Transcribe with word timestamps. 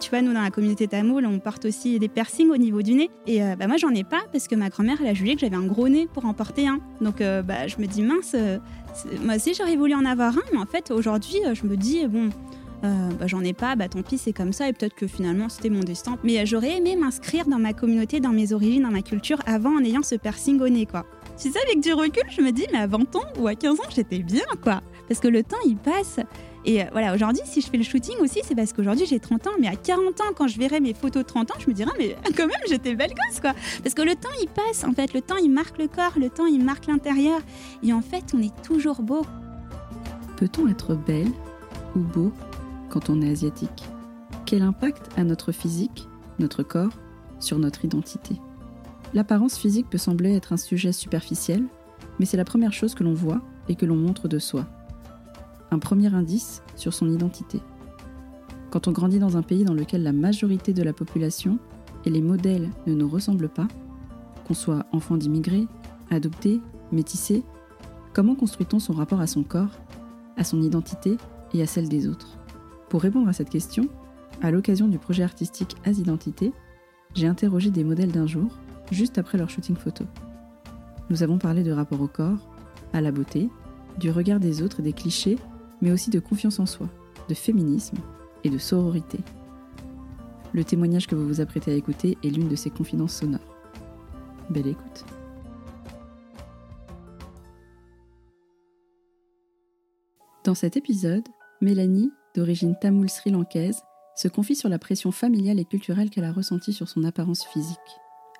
Tu 0.00 0.10
vois, 0.10 0.22
nous, 0.22 0.32
dans 0.32 0.42
la 0.42 0.50
communauté 0.50 0.88
tamoul, 0.88 1.26
on 1.26 1.38
porte 1.38 1.66
aussi 1.66 1.98
des 1.98 2.08
piercings 2.08 2.50
au 2.50 2.56
niveau 2.56 2.82
du 2.82 2.94
nez. 2.94 3.10
Et 3.26 3.40
bah, 3.58 3.66
moi, 3.66 3.76
j'en 3.76 3.90
ai 3.90 4.02
pas 4.02 4.22
parce 4.32 4.48
que 4.48 4.54
ma 4.54 4.70
grand-mère, 4.70 4.96
elle 5.00 5.08
a 5.08 5.14
jugé 5.14 5.34
que 5.34 5.40
j'avais 5.40 5.56
un 5.56 5.66
gros 5.66 5.88
nez 5.88 6.08
pour 6.12 6.24
en 6.24 6.32
porter 6.32 6.66
un. 6.66 6.80
Donc, 7.00 7.18
bah, 7.18 7.66
je 7.66 7.76
me 7.78 7.86
dis, 7.86 8.02
mince, 8.02 8.34
moi 9.22 9.36
aussi, 9.36 9.52
j'aurais 9.54 9.76
voulu 9.76 9.94
en 9.94 10.04
avoir 10.04 10.36
un. 10.36 10.42
Mais 10.52 10.58
en 10.58 10.66
fait, 10.66 10.90
aujourd'hui, 10.90 11.36
je 11.52 11.66
me 11.66 11.76
dis, 11.76 12.06
bon, 12.08 12.30
euh, 12.82 13.10
bah, 13.18 13.26
j'en 13.26 13.42
ai 13.44 13.52
pas, 13.52 13.76
bah 13.76 13.88
tant 13.88 14.02
pis, 14.02 14.16
c'est 14.16 14.32
comme 14.32 14.52
ça, 14.52 14.68
et 14.68 14.72
peut-être 14.72 14.94
que 14.94 15.06
finalement 15.06 15.48
c'était 15.48 15.68
mon 15.68 15.80
destin. 15.80 16.18
Mais 16.24 16.38
euh, 16.38 16.46
j'aurais 16.46 16.78
aimé 16.78 16.96
m'inscrire 16.96 17.46
dans 17.46 17.58
ma 17.58 17.74
communauté, 17.74 18.20
dans 18.20 18.30
mes 18.30 18.52
origines, 18.52 18.82
dans 18.82 18.90
ma 18.90 19.02
culture, 19.02 19.38
avant 19.46 19.76
en 19.76 19.84
ayant 19.84 20.02
ce 20.02 20.14
piercing 20.14 20.60
au 20.60 20.68
nez, 20.68 20.86
quoi. 20.86 21.04
Tu 21.36 21.50
sais, 21.50 21.58
avec 21.66 21.80
du 21.80 21.92
recul, 21.92 22.22
je 22.30 22.40
me 22.40 22.52
dis, 22.52 22.66
mais 22.72 22.78
à 22.78 22.86
20 22.86 23.16
ans 23.16 23.24
ou 23.38 23.48
à 23.48 23.54
15 23.54 23.80
ans, 23.80 23.90
j'étais 23.94 24.20
bien, 24.20 24.44
quoi. 24.62 24.80
Parce 25.08 25.20
que 25.20 25.28
le 25.28 25.42
temps, 25.42 25.58
il 25.66 25.76
passe. 25.76 26.20
Et 26.64 26.82
euh, 26.82 26.86
voilà, 26.92 27.14
aujourd'hui, 27.14 27.42
si 27.44 27.60
je 27.60 27.68
fais 27.68 27.78
le 27.78 27.82
shooting 27.82 28.16
aussi, 28.20 28.40
c'est 28.44 28.54
parce 28.54 28.72
qu'aujourd'hui 28.72 29.06
j'ai 29.06 29.18
30 29.18 29.46
ans, 29.46 29.50
mais 29.58 29.68
à 29.68 29.76
40 29.76 30.20
ans, 30.20 30.32
quand 30.34 30.46
je 30.46 30.58
verrai 30.58 30.80
mes 30.80 30.94
photos 30.94 31.22
de 31.22 31.28
30 31.28 31.50
ans, 31.50 31.54
je 31.58 31.68
me 31.68 31.74
dirai, 31.74 31.90
mais 31.98 32.16
quand 32.36 32.46
même, 32.46 32.60
j'étais 32.68 32.94
belle 32.94 33.10
gosse, 33.10 33.40
quoi. 33.40 33.54
Parce 33.82 33.94
que 33.94 34.02
le 34.02 34.14
temps, 34.14 34.28
il 34.40 34.48
passe, 34.48 34.84
en 34.84 34.92
fait, 34.92 35.14
le 35.14 35.22
temps, 35.22 35.36
il 35.36 35.50
marque 35.50 35.78
le 35.78 35.88
corps, 35.88 36.12
le 36.18 36.28
temps, 36.28 36.46
il 36.46 36.62
marque 36.62 36.86
l'intérieur. 36.86 37.40
Et 37.82 37.92
en 37.92 38.02
fait, 38.02 38.24
on 38.34 38.42
est 38.42 38.62
toujours 38.62 39.02
beau. 39.02 39.24
Peut-on 40.36 40.68
être 40.68 40.94
belle 40.94 41.30
ou 41.96 42.00
beau 42.00 42.32
quand 42.88 43.10
on 43.10 43.22
est 43.22 43.30
asiatique? 43.30 43.84
Quel 44.44 44.62
impact 44.62 45.10
a 45.16 45.24
notre 45.24 45.52
physique, 45.52 46.08
notre 46.38 46.62
corps, 46.62 46.92
sur 47.38 47.58
notre 47.58 47.84
identité? 47.84 48.36
L'apparence 49.14 49.58
physique 49.58 49.88
peut 49.90 49.98
sembler 49.98 50.34
être 50.34 50.52
un 50.52 50.56
sujet 50.56 50.92
superficiel, 50.92 51.64
mais 52.18 52.26
c'est 52.26 52.36
la 52.36 52.44
première 52.44 52.72
chose 52.72 52.94
que 52.94 53.02
l'on 53.02 53.14
voit 53.14 53.40
et 53.68 53.74
que 53.74 53.86
l'on 53.86 53.96
montre 53.96 54.28
de 54.28 54.38
soi. 54.38 54.66
Un 55.70 55.78
premier 55.78 56.12
indice 56.14 56.62
sur 56.76 56.92
son 56.92 57.08
identité. 57.10 57.60
Quand 58.70 58.88
on 58.88 58.92
grandit 58.92 59.18
dans 59.18 59.36
un 59.36 59.42
pays 59.42 59.64
dans 59.64 59.74
lequel 59.74 60.02
la 60.02 60.12
majorité 60.12 60.72
de 60.72 60.82
la 60.82 60.92
population 60.92 61.58
et 62.04 62.10
les 62.10 62.22
modèles 62.22 62.70
ne 62.86 62.94
nous 62.94 63.08
ressemblent 63.08 63.48
pas, 63.48 63.68
qu'on 64.46 64.54
soit 64.54 64.86
enfant 64.92 65.16
d'immigrés, 65.16 65.66
adopté, 66.10 66.60
métissé, 66.92 67.44
comment 68.12 68.34
construit-on 68.34 68.78
son 68.78 68.92
rapport 68.92 69.20
à 69.20 69.26
son 69.26 69.42
corps, 69.42 69.78
à 70.36 70.44
son 70.44 70.60
identité 70.60 71.16
et 71.54 71.62
à 71.62 71.66
celle 71.66 71.88
des 71.88 72.08
autres? 72.08 72.38
Pour 72.88 73.02
répondre 73.02 73.28
à 73.28 73.32
cette 73.32 73.50
question, 73.50 73.88
à 74.42 74.50
l'occasion 74.50 74.88
du 74.88 74.98
projet 74.98 75.22
artistique 75.22 75.76
As 75.84 75.98
Identité, 75.98 76.52
j'ai 77.14 77.26
interrogé 77.26 77.70
des 77.70 77.84
modèles 77.84 78.12
d'un 78.12 78.26
jour, 78.26 78.50
juste 78.90 79.18
après 79.18 79.38
leur 79.38 79.50
shooting 79.50 79.76
photo. 79.76 80.04
Nous 81.10 81.22
avons 81.22 81.38
parlé 81.38 81.62
de 81.62 81.72
rapport 81.72 82.00
au 82.00 82.08
corps, 82.08 82.38
à 82.92 83.00
la 83.00 83.12
beauté, 83.12 83.48
du 83.98 84.10
regard 84.10 84.40
des 84.40 84.62
autres 84.62 84.80
et 84.80 84.82
des 84.84 84.92
clichés, 84.92 85.38
mais 85.80 85.92
aussi 85.92 86.10
de 86.10 86.20
confiance 86.20 86.60
en 86.60 86.66
soi, 86.66 86.88
de 87.28 87.34
féminisme 87.34 87.98
et 88.44 88.50
de 88.50 88.58
sororité. 88.58 89.18
Le 90.52 90.64
témoignage 90.64 91.06
que 91.06 91.14
vous 91.14 91.26
vous 91.26 91.40
apprêtez 91.40 91.72
à 91.72 91.76
écouter 91.76 92.18
est 92.24 92.30
l'une 92.30 92.48
de 92.48 92.56
ces 92.56 92.70
confidences 92.70 93.16
sonores. 93.16 93.40
Belle 94.50 94.66
écoute. 94.66 95.04
Dans 100.44 100.54
cet 100.54 100.76
épisode, 100.76 101.28
Mélanie 101.60 102.10
d'origine 102.34 102.76
tamoule 102.80 103.10
sri-lankaise, 103.10 103.82
se 104.16 104.28
confie 104.28 104.56
sur 104.56 104.68
la 104.68 104.78
pression 104.78 105.12
familiale 105.12 105.58
et 105.58 105.64
culturelle 105.64 106.10
qu'elle 106.10 106.24
a 106.24 106.32
ressentie 106.32 106.72
sur 106.72 106.88
son 106.88 107.04
apparence 107.04 107.44
physique. 107.44 107.78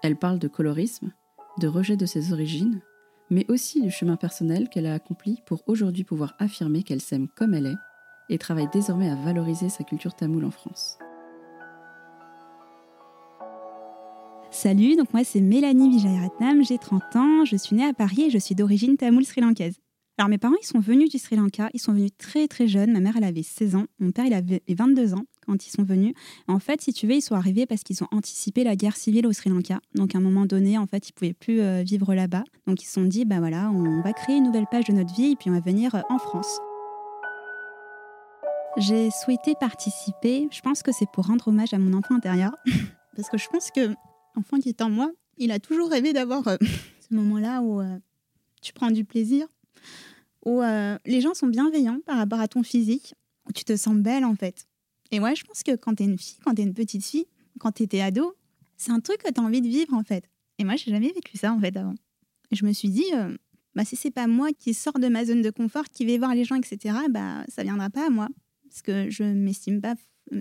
Elle 0.03 0.17
parle 0.17 0.39
de 0.39 0.49
colorisme, 0.49 1.13
de 1.59 1.69
rejet 1.69 1.97
de 1.97 2.07
ses 2.07 2.33
origines, 2.33 2.81
mais 3.31 3.47
aussi 3.49 3.81
du 3.81 3.91
chemin 3.91 4.17
personnel 4.17 4.69
qu'elle 4.69 4.87
a 4.87 4.95
accompli 4.95 5.41
pour 5.47 5.63
aujourd'hui 5.67 6.05
pouvoir 6.05 6.35
affirmer 6.39 6.83
qu'elle 6.83 7.01
s'aime 7.01 7.29
comme 7.29 7.55
elle 7.55 7.67
est 7.67 7.77
et 8.29 8.39
travaille 8.39 8.69
désormais 8.73 9.09
à 9.09 9.15
valoriser 9.15 9.69
sa 9.69 9.85
culture 9.85 10.15
tamoule 10.15 10.45
en 10.45 10.51
France. 10.51 10.99
Salut, 14.51 14.97
donc 14.97 15.13
moi 15.13 15.23
c'est 15.25 15.41
Mélanie 15.41 15.91
Vijayratnam, 15.91 16.65
j'ai 16.65 16.79
30 16.79 17.17
ans, 17.17 17.45
je 17.45 17.57
suis 17.57 17.77
née 17.77 17.87
à 17.87 17.93
Paris 17.93 18.23
et 18.23 18.31
je 18.31 18.39
suis 18.39 18.55
d'origine 18.55 18.97
tamoule 18.97 19.25
sri-lankaise. 19.25 19.79
Alors 20.19 20.29
mes 20.29 20.37
parents, 20.37 20.57
ils 20.61 20.67
sont 20.67 20.81
venus 20.81 21.09
du 21.09 21.17
Sri 21.17 21.37
Lanka, 21.37 21.71
ils 21.73 21.81
sont 21.81 21.95
venus 21.95 22.11
très 22.19 22.47
très 22.47 22.69
jeunes. 22.69 22.93
Ma 22.93 23.01
mère, 23.01 23.17
elle 23.17 23.25
avait 23.25 23.43
16 23.43 23.75
ans, 23.75 23.87
mon 24.01 24.11
père, 24.11 24.27
il 24.27 24.35
avait 24.35 24.63
22 24.69 25.15
ans 25.15 25.25
quand 25.47 25.67
ils 25.67 25.71
sont 25.71 25.83
venus. 25.83 26.15
En 26.49 26.59
fait, 26.59 26.81
si 26.81 26.93
tu 26.93 27.07
veux, 27.07 27.15
ils 27.15 27.23
sont 27.23 27.35
arrivés 27.35 27.67
parce 27.67 27.83
qu'ils 27.83 28.03
ont 28.03 28.09
anticipé 28.11 28.65
la 28.65 28.77
guerre 28.77 28.97
civile 28.97 29.27
au 29.27 29.33
Sri 29.33 29.51
Lanka. 29.51 29.81
Donc 29.95 30.15
à 30.15 30.19
un 30.19 30.21
moment 30.21 30.47
donné, 30.47 30.79
en 30.79 30.87
fait, 30.87 31.09
ils 31.09 31.13
pouvaient 31.13 31.33
plus 31.33 31.61
euh, 31.61 31.83
vivre 31.83 32.15
là-bas. 32.15 32.45
Donc 32.67 32.83
ils 32.83 32.87
se 32.87 32.93
sont 32.93 33.05
dit, 33.05 33.25
bah 33.25 33.39
voilà, 33.39 33.71
on 33.71 34.03
va 34.03 34.13
créer 34.13 34.37
une 34.37 34.45
nouvelle 34.45 34.67
page 34.71 34.85
de 34.85 34.93
notre 34.93 35.15
vie 35.15 35.33
et 35.33 35.37
puis 35.37 35.51
on 35.51 35.53
va 35.53 35.61
venir 35.61 35.95
euh, 35.95 36.01
en 36.09 36.19
France. 36.19 36.59
J'ai 38.77 39.11
souhaité 39.11 39.55
participer. 39.59 40.49
Je 40.53 40.61
pense 40.61 40.83
que 40.83 40.93
c'est 40.93 41.11
pour 41.13 41.27
rendre 41.27 41.49
hommage 41.49 41.75
à 41.75 41.79
mon 41.79 41.97
enfant 41.97 42.15
intérieur, 42.15 42.55
parce 43.17 43.29
que 43.29 43.39
je 43.39 43.49
pense 43.49 43.71
que 43.71 43.95
l'enfant 44.37 44.59
qui 44.59 44.69
est 44.69 44.81
en 44.81 44.91
moi, 44.91 45.11
il 45.39 45.51
a 45.51 45.59
toujours 45.59 45.91
rêvé 45.91 46.13
d'avoir 46.13 46.47
euh, 46.47 46.57
ce 47.09 47.15
moment-là 47.15 47.63
où 47.63 47.83
tu 48.63 48.73
prends 48.73 48.91
du 48.91 49.05
plaisir 49.05 49.47
où 50.47 50.63
les 51.05 51.21
gens 51.21 51.35
sont 51.35 51.49
bienveillants 51.49 52.01
par 52.07 52.17
rapport 52.17 52.41
à 52.41 52.49
ton 52.49 52.63
physique, 52.63 53.15
où 53.47 53.53
tu 53.53 53.63
te 53.65 53.77
sens 53.77 53.95
belle 53.97 54.25
en 54.25 54.35
fait. 54.35 54.67
Et 55.11 55.21
moi, 55.21 55.35
je 55.35 55.43
pense 55.43 55.63
que 55.63 55.77
quand 55.77 55.95
tu 55.97 56.03
es 56.03 56.07
une 56.07 56.19
fille, 56.19 56.39
quand 56.45 56.55
tu 56.55 56.63
es 56.63 56.65
une 56.65 56.75
petite 56.75 57.05
fille, 57.05 57.27
quand 57.59 57.73
tu 57.73 57.83
étais 57.83 58.01
ado, 58.01 58.35
c'est 58.77 58.93
un 58.93 59.01
truc 59.01 59.19
que 59.23 59.33
tu 59.33 59.41
as 59.41 59.43
envie 59.43 59.61
de 59.61 59.69
vivre 59.69 59.95
en 59.95 60.03
fait. 60.03 60.25
Et 60.59 60.65
moi, 60.65 60.77
j'ai 60.77 60.91
jamais 60.91 61.13
vécu 61.13 61.37
ça 61.37 61.53
en 61.53 61.61
fait 61.61 61.77
avant. 61.77 61.95
Et 62.51 62.57
je 62.57 62.65
me 62.65 62.73
suis 62.73 62.89
dit, 62.89 63.07
euh, 63.15 63.37
bah, 63.75 63.85
si 63.85 63.97
c'est 63.97 64.11
pas 64.11 64.27
moi 64.27 64.49
qui 64.53 64.75
sors 64.75 64.99
de 64.99 65.09
ma 65.09 65.25
zone 65.25 65.43
de 65.43 65.51
confort, 65.51 65.85
qui 65.85 66.05
vais 66.05 66.19
voir 66.19 66.35
les 66.35 66.45
gens, 66.45 66.57
etc., 66.57 66.95
bah, 67.11 67.45
ça 67.49 67.63
viendra 67.63 67.91
pas 67.91 68.07
à 68.07 68.11
moi. 68.11 68.29
Parce 68.65 68.83
que 68.83 69.11
je 69.11 69.25
m'estime 69.25 69.81
pas 69.81 69.95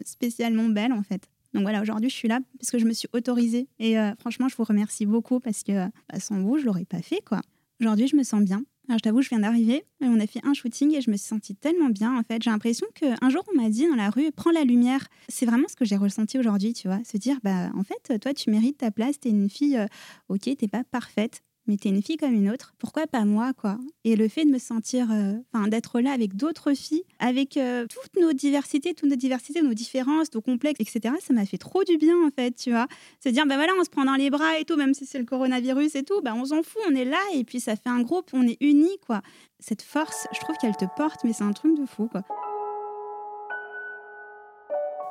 spécialement 0.05 0.69
belle 0.69 0.93
en 0.93 1.01
fait. 1.01 1.29
Donc 1.53 1.63
voilà, 1.63 1.81
aujourd'hui, 1.81 2.11
je 2.11 2.15
suis 2.15 2.27
là 2.27 2.39
parce 2.59 2.69
que 2.69 2.77
je 2.77 2.85
me 2.85 2.93
suis 2.93 3.07
autorisée. 3.13 3.67
Et 3.79 3.97
euh, 3.97 4.13
franchement, 4.19 4.47
je 4.47 4.55
vous 4.55 4.63
remercie 4.63 5.05
beaucoup 5.05 5.39
parce 5.39 5.63
que 5.63 5.87
bah, 5.87 6.19
sans 6.19 6.39
vous, 6.41 6.57
je 6.57 6.65
l'aurais 6.65 6.85
pas 6.85 7.01
fait 7.01 7.21
quoi. 7.25 7.41
Aujourd'hui, 7.81 8.07
je 8.07 8.15
me 8.15 8.23
sens 8.23 8.43
bien. 8.43 8.63
Je 8.97 9.03
t'avoue, 9.03 9.21
je 9.21 9.29
viens 9.29 9.39
d'arriver 9.39 9.83
on 10.09 10.19
a 10.19 10.27
fait 10.27 10.41
un 10.43 10.53
shooting 10.53 10.95
et 10.95 11.01
je 11.01 11.09
me 11.09 11.17
suis 11.17 11.27
sentie 11.27 11.55
tellement 11.55 11.89
bien. 11.89 12.17
En 12.17 12.23
fait, 12.23 12.41
j'ai 12.41 12.49
l'impression 12.49 12.87
qu'un 12.95 13.29
jour, 13.29 13.43
on 13.53 13.61
m'a 13.61 13.69
dit 13.69 13.87
dans 13.87 13.95
la 13.95 14.09
rue, 14.09 14.31
prends 14.31 14.51
la 14.51 14.63
lumière. 14.63 15.07
C'est 15.27 15.45
vraiment 15.45 15.67
ce 15.67 15.75
que 15.75 15.85
j'ai 15.85 15.97
ressenti 15.97 16.39
aujourd'hui, 16.39 16.73
tu 16.73 16.87
vois. 16.87 16.99
Se 17.03 17.17
dire, 17.17 17.37
bah, 17.43 17.69
en 17.75 17.83
fait, 17.83 18.19
toi, 18.19 18.33
tu 18.33 18.49
mérites 18.49 18.77
ta 18.77 18.91
place, 18.91 19.19
t'es 19.19 19.29
une 19.29 19.49
fille, 19.49 19.77
euh, 19.77 19.87
ok, 20.29 20.49
t'es 20.57 20.67
pas 20.67 20.83
parfaite, 20.83 21.41
mais 21.69 21.77
t'es 21.77 21.89
une 21.89 22.01
fille 22.01 22.17
comme 22.17 22.33
une 22.33 22.49
autre, 22.49 22.73
pourquoi 22.79 23.05
pas 23.05 23.25
moi, 23.25 23.53
quoi? 23.53 23.77
Et 24.03 24.15
le 24.15 24.27
fait 24.27 24.43
de 24.43 24.49
me 24.49 24.57
sentir, 24.57 25.11
euh, 25.11 25.33
enfin, 25.53 25.67
d'être 25.67 26.01
là 26.01 26.11
avec 26.11 26.35
d'autres 26.35 26.73
filles, 26.73 27.03
avec 27.19 27.57
euh, 27.57 27.85
toutes 27.85 28.19
nos 28.19 28.33
diversités, 28.33 28.95
toutes 28.95 29.09
nos 29.09 29.15
diversités, 29.15 29.61
nos 29.61 29.75
différences, 29.75 30.33
nos 30.33 30.41
complexes, 30.41 30.79
etc., 30.79 31.13
ça 31.21 31.31
m'a 31.31 31.45
fait 31.45 31.59
trop 31.59 31.83
du 31.83 31.97
bien, 31.97 32.15
en 32.25 32.31
fait, 32.31 32.55
tu 32.55 32.71
vois? 32.71 32.87
Se 33.23 33.29
dire, 33.29 33.45
ben 33.45 33.55
voilà, 33.55 33.73
on 33.79 33.83
se 33.83 33.89
prend 33.91 34.03
dans 34.03 34.15
les 34.15 34.31
bras 34.31 34.57
et 34.59 34.65
tout, 34.65 34.77
même 34.77 34.95
si 34.95 35.05
c'est 35.05 35.19
le 35.19 35.25
coronavirus 35.25 35.93
et 35.93 36.03
tout, 36.03 36.21
ben 36.21 36.33
on 36.33 36.45
s'en 36.45 36.63
fout, 36.63 36.81
on 36.89 36.95
est 36.95 37.05
là, 37.05 37.21
et 37.35 37.43
puis 37.43 37.59
ça 37.59 37.75
fait 37.75 37.89
un 37.89 38.01
groupe, 38.01 38.31
on 38.33 38.47
est 38.47 38.57
unis, 38.61 38.97
quoi. 39.05 39.21
Cette 39.59 39.83
force, 39.83 40.25
je 40.33 40.39
trouve 40.39 40.55
qu'elle 40.57 40.75
te 40.75 40.85
porte, 40.97 41.23
mais 41.23 41.33
c'est 41.33 41.43
un 41.43 41.53
truc 41.53 41.79
de 41.79 41.85
fou, 41.85 42.07
quoi. 42.07 42.23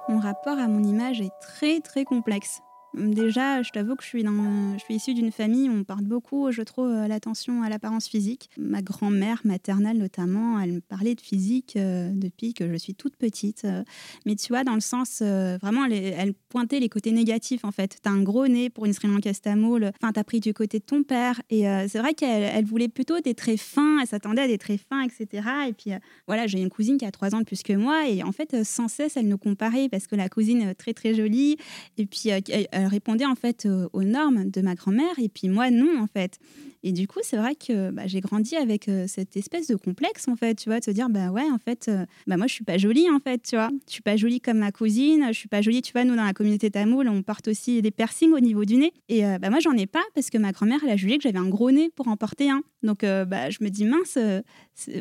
Mon 0.08 0.18
rapport 0.18 0.58
à 0.58 0.66
mon 0.66 0.82
image 0.82 1.20
est 1.20 1.30
très 1.41 1.78
très 1.80 2.04
complexe. 2.04 2.62
Déjà, 2.94 3.62
je 3.62 3.71
t'avoue 3.71 3.97
que 3.97 4.03
je 4.03 4.09
suis, 4.09 4.22
dans, 4.22 4.72
je 4.75 4.78
suis 4.82 4.94
issue 4.94 5.12
d'une 5.12 5.31
famille 5.31 5.69
où 5.69 5.72
on 5.72 5.84
porte 5.84 6.04
beaucoup, 6.04 6.50
je 6.50 6.62
trouve, 6.62 6.88
euh, 6.88 7.06
l'attention 7.06 7.62
à 7.62 7.69
l'apparence 7.69 8.09
physique. 8.09 8.49
Ma 8.56 8.81
grand-mère 8.81 9.43
maternelle, 9.44 9.99
notamment, 9.99 10.59
elle 10.59 10.72
me 10.72 10.81
parlait 10.81 11.15
de 11.15 11.21
physique 11.21 11.75
euh, 11.77 12.10
depuis 12.15 12.54
que 12.54 12.71
je 12.71 12.77
suis 12.77 12.94
toute 12.94 13.16
petite. 13.16 13.66
Euh. 13.66 13.84
mais 14.25 14.37
tu 14.37 14.48
vois, 14.48 14.65
dans 14.65 14.75
le 14.75 14.81
sens, 14.81 15.21
vraiment, 15.21 15.84
elle, 15.84 16.32
pointait 16.48 16.81
les 16.81 16.88
côtés 16.88 17.12
négatifs, 17.12 17.65
en 17.65 17.72
fait. 17.72 17.98
T'as 18.03 18.10
un 18.10 18.22
gros 18.22 18.48
nez 18.48 18.71
pour 18.71 18.87
une 18.87 18.94
Sri 18.94 19.06
Lankaise 19.06 19.43
tamoul, 19.43 19.93
enfin, 20.00 20.12
t'as 20.12 20.25
pris 20.25 20.41
du 20.41 20.54
côté 20.54 20.78
de 20.78 20.84
ton 20.84 21.03
père. 21.03 21.43
Et 21.50 21.65
c'est 21.88 21.98
vrai 21.98 22.15
qu'elle 22.15 22.43
elle 22.43 22.65
voulait 22.65 22.88
plutôt 22.88 23.21
des 23.21 23.34
traits 23.34 23.60
fins, 23.60 23.98
elle 24.00 24.06
s'attendait 24.06 24.43
à 24.43 24.47
des 24.47 24.56
traits 24.56 24.81
fins, 24.88 25.03
etc. 25.03 25.47
Et 25.69 25.72
puis, 25.75 25.91
voilà, 26.27 26.47
j'ai 26.47 26.60
une 26.60 26.71
cousine 26.71 26.97
qui 26.97 27.04
a 27.04 27.10
trois 27.10 27.34
ans 27.34 27.41
de 27.41 27.45
plus 27.45 27.62
que 27.62 27.74
moi. 27.74 28.09
Et 28.09 28.22
en 28.22 28.33
fait, 28.33 28.65
sans 28.65 28.89
cesse, 28.89 29.16
elle 29.16 29.28
nous 29.28 29.39
comparait 29.39 29.89
parce 29.91 30.07
que 30.07 30.16
la 30.16 30.28
cousine, 30.28 30.74
très, 30.74 30.95
très 30.95 31.15
jolie. 31.15 31.59
Et 31.98 32.07
puis, 32.07 32.28
elle 32.28 32.78
répondait 32.86 33.27
en 33.27 33.34
fait 33.34 33.66
euh, 33.66 33.89
aux 33.92 34.03
normes 34.03 34.51
de 34.51 34.60
ma 34.60 34.75
grand-mère 34.75 35.19
et 35.19 35.28
puis 35.28 35.48
moi 35.48 35.71
non 35.71 36.01
en 36.01 36.07
fait. 36.07 36.39
Et 36.84 36.92
du 36.92 37.09
coup, 37.09 37.19
c'est 37.22 37.36
vrai 37.36 37.57
que 37.57 37.91
bah, 37.91 38.03
j'ai 38.07 38.21
grandi 38.21 38.54
avec 38.54 38.89
euh, 38.89 39.07
cette 39.09 39.36
espèce 39.36 39.66
de 39.66 39.75
complexe 39.75 40.28
en 40.28 40.36
fait, 40.36 40.54
tu 40.54 40.69
vois, 40.69 40.78
de 40.78 40.84
se 40.84 40.92
dire 40.92 41.09
bah 41.09 41.30
ouais 41.30 41.51
en 41.51 41.59
fait, 41.59 41.89
euh, 41.89 42.07
bah 42.28 42.36
moi 42.36 42.47
je 42.47 42.53
suis 42.53 42.65
pas 42.65 42.78
jolie 42.78 43.10
en 43.10 43.19
fait, 43.19 43.42
tu 43.42 43.57
vois, 43.57 43.71
je 43.89 43.92
suis 43.95 44.03
pas 44.03 44.16
jolie 44.16 44.41
comme 44.41 44.59
ma 44.59 44.71
cousine, 44.71 45.27
je 45.28 45.39
suis 45.39 45.48
pas 45.48 45.60
jolie, 45.60 45.83
tu 45.83 45.92
vois, 45.92 46.04
nous 46.04 46.15
dans 46.15 46.25
la 46.25 46.34
communauté 46.34 46.71
tamoule, 46.71 47.09
on 47.09 47.22
porte 47.22 47.48
aussi 47.48 47.83
des 47.83 47.91
piercings 47.91 48.33
au 48.33 48.41
niveau 48.41 48.65
du 48.65 48.77
nez 48.77 48.92
et 49.09 49.22
bah 49.41 49.51
moi 49.51 49.59
j'en 49.59 49.72
ai 49.72 49.86
pas 49.86 50.04
parce 50.15 50.31
que 50.31 50.39
ma 50.39 50.53
grand-mère 50.53 50.78
elle 50.84 50.91
a 50.91 50.97
jugé 50.97 51.16
que 51.16 51.22
j'avais 51.24 51.39
un 51.39 51.48
gros 51.48 51.72
nez 51.72 51.91
pour 51.97 52.07
en 52.09 52.16
porter 52.16 52.51
un. 52.51 52.63
Donc 52.84 53.01
bah 53.03 53.51
je 53.51 53.59
me 53.60 53.71
dis 53.71 53.84
mince, 53.84 54.16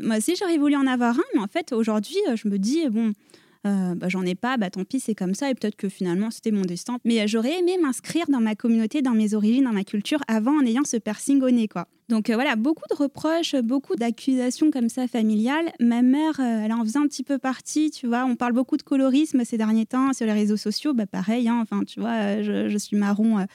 moi 0.01 0.17
aussi 0.17 0.35
j'aurais 0.35 0.57
voulu 0.57 0.75
en 0.75 0.87
avoir 0.87 1.17
un, 1.17 1.23
mais 1.35 1.41
en 1.41 1.47
fait 1.47 1.73
aujourd'hui 1.73 2.17
je 2.35 2.47
me 2.47 2.57
dis 2.57 2.87
bon 2.89 3.13
Euh, 3.65 3.95
bah, 3.95 4.07
j'en 4.09 4.23
ai 4.23 4.35
pas, 4.35 4.57
bah, 4.57 4.69
tant 4.69 4.83
pis, 4.83 4.99
c'est 4.99 5.15
comme 5.15 5.33
ça, 5.33 5.49
et 5.49 5.55
peut-être 5.55 5.75
que 5.75 5.89
finalement 5.89 6.31
c'était 6.31 6.51
mon 6.51 6.61
destin. 6.61 6.97
Mais 7.05 7.21
euh, 7.21 7.27
j'aurais 7.27 7.59
aimé 7.59 7.77
m'inscrire 7.81 8.25
dans 8.29 8.39
ma 8.39 8.55
communauté, 8.55 9.01
dans 9.01 9.13
mes 9.13 9.33
origines, 9.33 9.63
dans 9.63 9.73
ma 9.73 9.83
culture, 9.83 10.19
avant 10.27 10.57
en 10.57 10.65
ayant 10.65 10.83
ce 10.83 10.97
piercing 10.97 11.41
au 11.41 11.49
nez, 11.49 11.67
quoi. 11.67 11.87
Donc 12.09 12.29
euh, 12.29 12.35
voilà, 12.35 12.55
beaucoup 12.55 12.85
de 12.89 12.95
reproches, 12.95 13.55
beaucoup 13.55 13.95
d'accusations 13.95 14.71
comme 14.71 14.89
ça 14.89 15.07
familiales. 15.07 15.71
Ma 15.79 16.01
mère, 16.01 16.39
elle 16.39 16.71
en 16.71 16.83
faisait 16.83 16.99
un 16.99 17.07
petit 17.07 17.23
peu 17.23 17.37
partie, 17.37 17.91
tu 17.91 18.07
vois. 18.07 18.23
On 18.25 18.35
parle 18.35 18.53
beaucoup 18.53 18.77
de 18.77 18.83
colorisme 18.83 19.43
ces 19.43 19.57
derniers 19.57 19.85
temps 19.85 20.13
sur 20.13 20.25
les 20.25 20.33
réseaux 20.33 20.57
sociaux, 20.57 20.93
bah 20.93 21.05
pareil, 21.05 21.49
hein, 21.49 21.59
enfin 21.61 21.83
tu 21.83 21.99
vois, 21.99 22.41
je, 22.41 22.69
je 22.69 22.77
suis 22.77 22.95
marron 22.95 23.45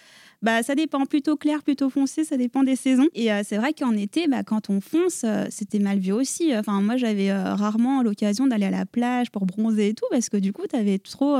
bah, 0.42 0.62
ça 0.64 0.74
dépend, 0.74 1.06
plutôt 1.06 1.36
clair, 1.36 1.62
plutôt 1.62 1.88
foncé, 1.88 2.24
ça 2.24 2.36
dépend 2.36 2.64
des 2.64 2.74
saisons. 2.74 3.08
Et 3.14 3.32
euh, 3.32 3.42
c'est 3.44 3.56
vrai 3.56 3.72
qu'en 3.72 3.92
été, 3.92 4.26
bah, 4.26 4.42
quand 4.42 4.70
on 4.70 4.80
fonce, 4.80 5.22
euh, 5.24 5.46
c'était 5.50 5.78
mal 5.78 6.00
vu 6.00 6.12
aussi. 6.12 6.54
Enfin, 6.56 6.80
moi, 6.80 6.96
j'avais 6.96 7.30
euh, 7.30 7.54
rarement 7.54 8.02
l'occasion 8.02 8.48
d'aller 8.48 8.66
à 8.66 8.70
la 8.70 8.84
plage 8.84 9.30
pour 9.30 9.46
bronzer 9.46 9.88
et 9.88 9.94
tout, 9.94 10.06
parce 10.10 10.28
que 10.28 10.36
du 10.36 10.52
coup, 10.52 10.62
tu 10.68 10.76
avais 10.76 10.98
trop. 10.98 11.38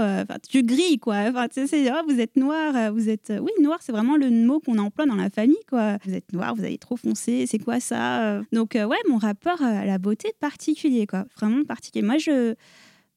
Tu 0.49 0.63
grilles, 0.63 0.99
quoi. 0.99 1.17
Enfin, 1.29 1.47
oh, 1.49 2.03
vous 2.09 2.21
êtes 2.21 2.37
noir, 2.37 2.93
vous 2.93 3.09
êtes. 3.09 3.33
Oui, 3.41 3.51
noir, 3.61 3.79
c'est 3.83 3.93
vraiment 3.93 4.17
le 4.17 4.31
mot 4.31 4.61
qu'on 4.61 4.79
emploie 4.79 5.07
dans 5.07 5.17
la 5.17 5.31
famille, 5.31 5.57
quoi. 5.69 5.99
Vous 6.05 6.15
êtes 6.15 6.33
noir, 6.33 6.55
vous 6.55 6.65
avez 6.65 6.79
trop 6.79 6.97
foncé, 6.97 7.47
c'est 7.47 7.59
quoi 7.59 7.81
ça 7.81 8.41
Donc, 8.53 8.75
ouais, 8.75 8.97
mon 9.09 9.19
rapport 9.19 9.61
à 9.63 9.85
la 9.85 9.99
beauté 9.99 10.33
particulier, 10.41 11.07
quoi. 11.07 11.25
Vraiment 11.37 11.65
particulier. 11.65 12.05
Moi, 12.05 12.19
je 12.19 12.55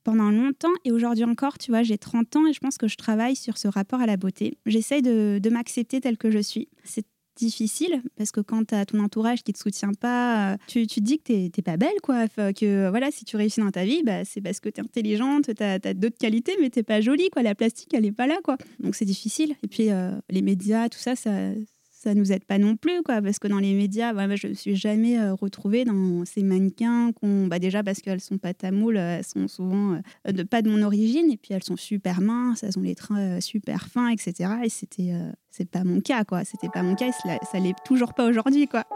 pendant 0.06 0.30
longtemps 0.32 0.74
et 0.86 0.92
aujourd'hui 0.94 1.26
encore, 1.26 1.58
tu 1.58 1.72
vois, 1.72 1.84
j'ai 1.84 1.98
30 1.98 2.36
ans 2.38 2.48
et 2.48 2.54
je 2.54 2.60
pense 2.60 2.78
que 2.78 2.88
je 2.88 2.96
travaille 2.96 3.36
sur 3.36 3.58
ce 3.58 3.68
rapport 3.68 4.00
à 4.00 4.06
la 4.06 4.16
beauté. 4.16 4.58
J'essaye 4.66 5.02
de, 5.02 5.50
m'accepter 5.50 6.00
telle 6.00 6.18
que 6.18 6.32
je 6.32 6.40
suis. 6.40 6.70
C'est 6.84 7.06
difficile 7.36 8.02
parce 8.16 8.32
que 8.32 8.40
quand 8.40 8.66
tu 8.66 8.76
as 8.76 8.86
ton 8.86 9.00
entourage 9.00 9.44
qui 9.44 9.52
te 9.52 9.60
soutient 9.60 9.94
pas, 10.00 10.54
euh, 10.54 10.58
tu, 10.68 10.86
tu 10.88 11.02
te 11.02 11.06
dis 11.06 11.18
que 11.18 11.24
tu 11.24 11.34
n'es 11.34 11.64
pas 11.64 11.76
belle, 11.76 12.00
quoi. 12.04 12.28
que 12.28 12.90
voilà, 12.90 13.10
si 13.12 13.26
tu 13.26 13.36
réussis 13.36 13.60
dans 13.60 13.72
ta 13.72 13.84
vie, 13.84 14.04
bah, 14.04 14.24
c'est 14.26 14.42
parce 14.42 14.60
que 14.60 14.70
tu 14.70 14.80
es 14.80 14.84
intelligente, 14.84 15.50
tu 15.56 15.64
as, 15.64 15.80
d'autres 15.94 16.18
qualités, 16.18 16.56
mais 16.62 16.70
tu 16.70 16.84
pas 16.84 17.02
jolie, 17.02 17.30
quoi. 17.32 17.42
La 17.42 17.56
plastique, 17.56 17.94
elle 17.94 18.06
est 18.06 18.12
pas 18.12 18.28
là, 18.28 18.38
quoi. 18.44 18.58
Donc 18.80 18.96
c'est 18.96 19.06
difficile. 19.06 19.56
Et 19.64 19.68
puis 19.68 19.90
euh, 19.90 20.12
les 20.30 20.42
médias, 20.42 20.88
tout 20.88 21.00
ça, 21.00 21.16
ça, 21.16 21.32
ça 22.06 22.14
nous 22.14 22.32
aide 22.32 22.46
pas 22.46 22.60
non 22.60 22.76
plus, 22.76 23.02
quoi, 23.02 23.20
parce 23.20 23.40
que 23.40 23.48
dans 23.48 23.58
les 23.58 23.74
médias, 23.74 24.14
bah, 24.14 24.28
je 24.36 24.46
ne 24.46 24.52
me 24.52 24.56
suis 24.56 24.76
jamais 24.76 25.20
euh, 25.20 25.34
retrouvée 25.34 25.86
dans 25.86 26.24
ces 26.24 26.44
mannequins 26.44 27.12
qu'on, 27.14 27.48
bah, 27.48 27.58
déjà 27.58 27.82
parce 27.82 28.00
qu'elles 28.00 28.22
sont 28.22 28.38
pas 28.38 28.54
tamoules, 28.54 28.98
elles 28.98 29.26
sont 29.26 29.48
souvent 29.48 29.94
euh, 30.28 30.32
de, 30.32 30.44
pas 30.44 30.62
de 30.62 30.70
mon 30.70 30.84
origine, 30.84 31.32
et 31.32 31.38
puis 31.38 31.56
elles 31.56 31.64
sont 31.64 31.78
super 31.78 32.22
minces, 32.22 32.62
elles 32.62 32.78
ont 32.78 32.84
les 32.84 32.94
trains 32.94 33.38
euh, 33.38 33.42
super 33.42 33.88
fins, 33.88 34.10
etc. 34.10 34.52
Et 34.64 34.70
c'était, 34.70 35.14
c'est 35.50 35.68
pas 35.68 35.84
mon 35.84 36.00
cas, 36.00 36.24
quoi. 36.26 36.46
C'était 36.46 36.70
pas 36.70 36.84
mon 36.84 36.94
cas, 36.94 37.12
ça, 37.12 37.40
ça 37.52 37.58
l'est 37.58 37.74
toujours 37.86 38.14
pas 38.14 38.28
aujourd'hui, 38.28 38.68
quoi. 38.68 38.84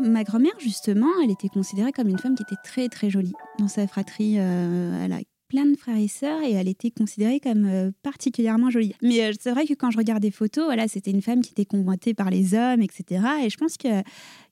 Ma 0.00 0.24
grand-mère, 0.24 0.58
justement, 0.58 1.08
elle 1.22 1.32
était 1.32 1.48
considérée 1.48 1.92
comme 1.92 2.08
une 2.08 2.18
femme 2.18 2.34
qui 2.34 2.44
était 2.44 2.60
très 2.64 2.88
très 2.88 3.10
jolie. 3.10 3.34
Dans 3.58 3.68
sa 3.68 3.86
fratrie, 3.86 4.36
elle 4.36 5.12
a 5.12 5.18
plein 5.48 5.66
de 5.66 5.76
frères 5.76 5.96
et 5.96 6.08
sœurs 6.08 6.42
et 6.42 6.52
elle 6.52 6.68
était 6.68 6.90
considérée 6.90 7.40
comme 7.40 7.64
euh, 7.66 7.90
particulièrement 8.02 8.70
jolie. 8.70 8.94
Mais 9.02 9.24
euh, 9.24 9.32
c'est 9.40 9.50
vrai 9.50 9.66
que 9.66 9.74
quand 9.74 9.90
je 9.90 9.98
regarde 9.98 10.20
des 10.20 10.30
photos, 10.30 10.66
voilà, 10.66 10.88
c'était 10.88 11.10
une 11.10 11.22
femme 11.22 11.40
qui 11.40 11.52
était 11.52 11.64
convoitée 11.64 12.14
par 12.14 12.30
les 12.30 12.54
hommes, 12.54 12.82
etc. 12.82 13.24
Et 13.44 13.50
je 13.50 13.56
pense 13.56 13.76
que 13.76 14.02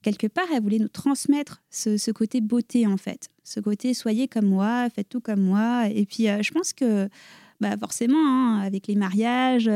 quelque 0.03 0.27
part, 0.27 0.47
elle 0.55 0.63
voulait 0.63 0.79
nous 0.79 0.89
transmettre 0.89 1.63
ce, 1.71 2.11
côté 2.11 2.41
beauté, 2.41 2.87
en 2.87 2.97
fait. 2.97 3.29
Ce 3.45 3.61
côté 3.61 3.95
soyez 3.95 4.27
comme 4.29 4.47
moi, 4.47 4.89
faites 4.91 5.09
tout 5.09 5.21
comme 5.21 5.41
moi. 5.41 5.89
Et 5.89 6.07
puis, 6.07 6.29
euh, 6.29 6.43
je 6.43 6.51
pense 6.53 6.73
que 6.73 7.09
bah 7.61 7.77
forcément, 7.79 8.19
hein, 8.19 8.61
avec 8.61 8.87
les 8.87 8.97
mariages, 8.97 9.71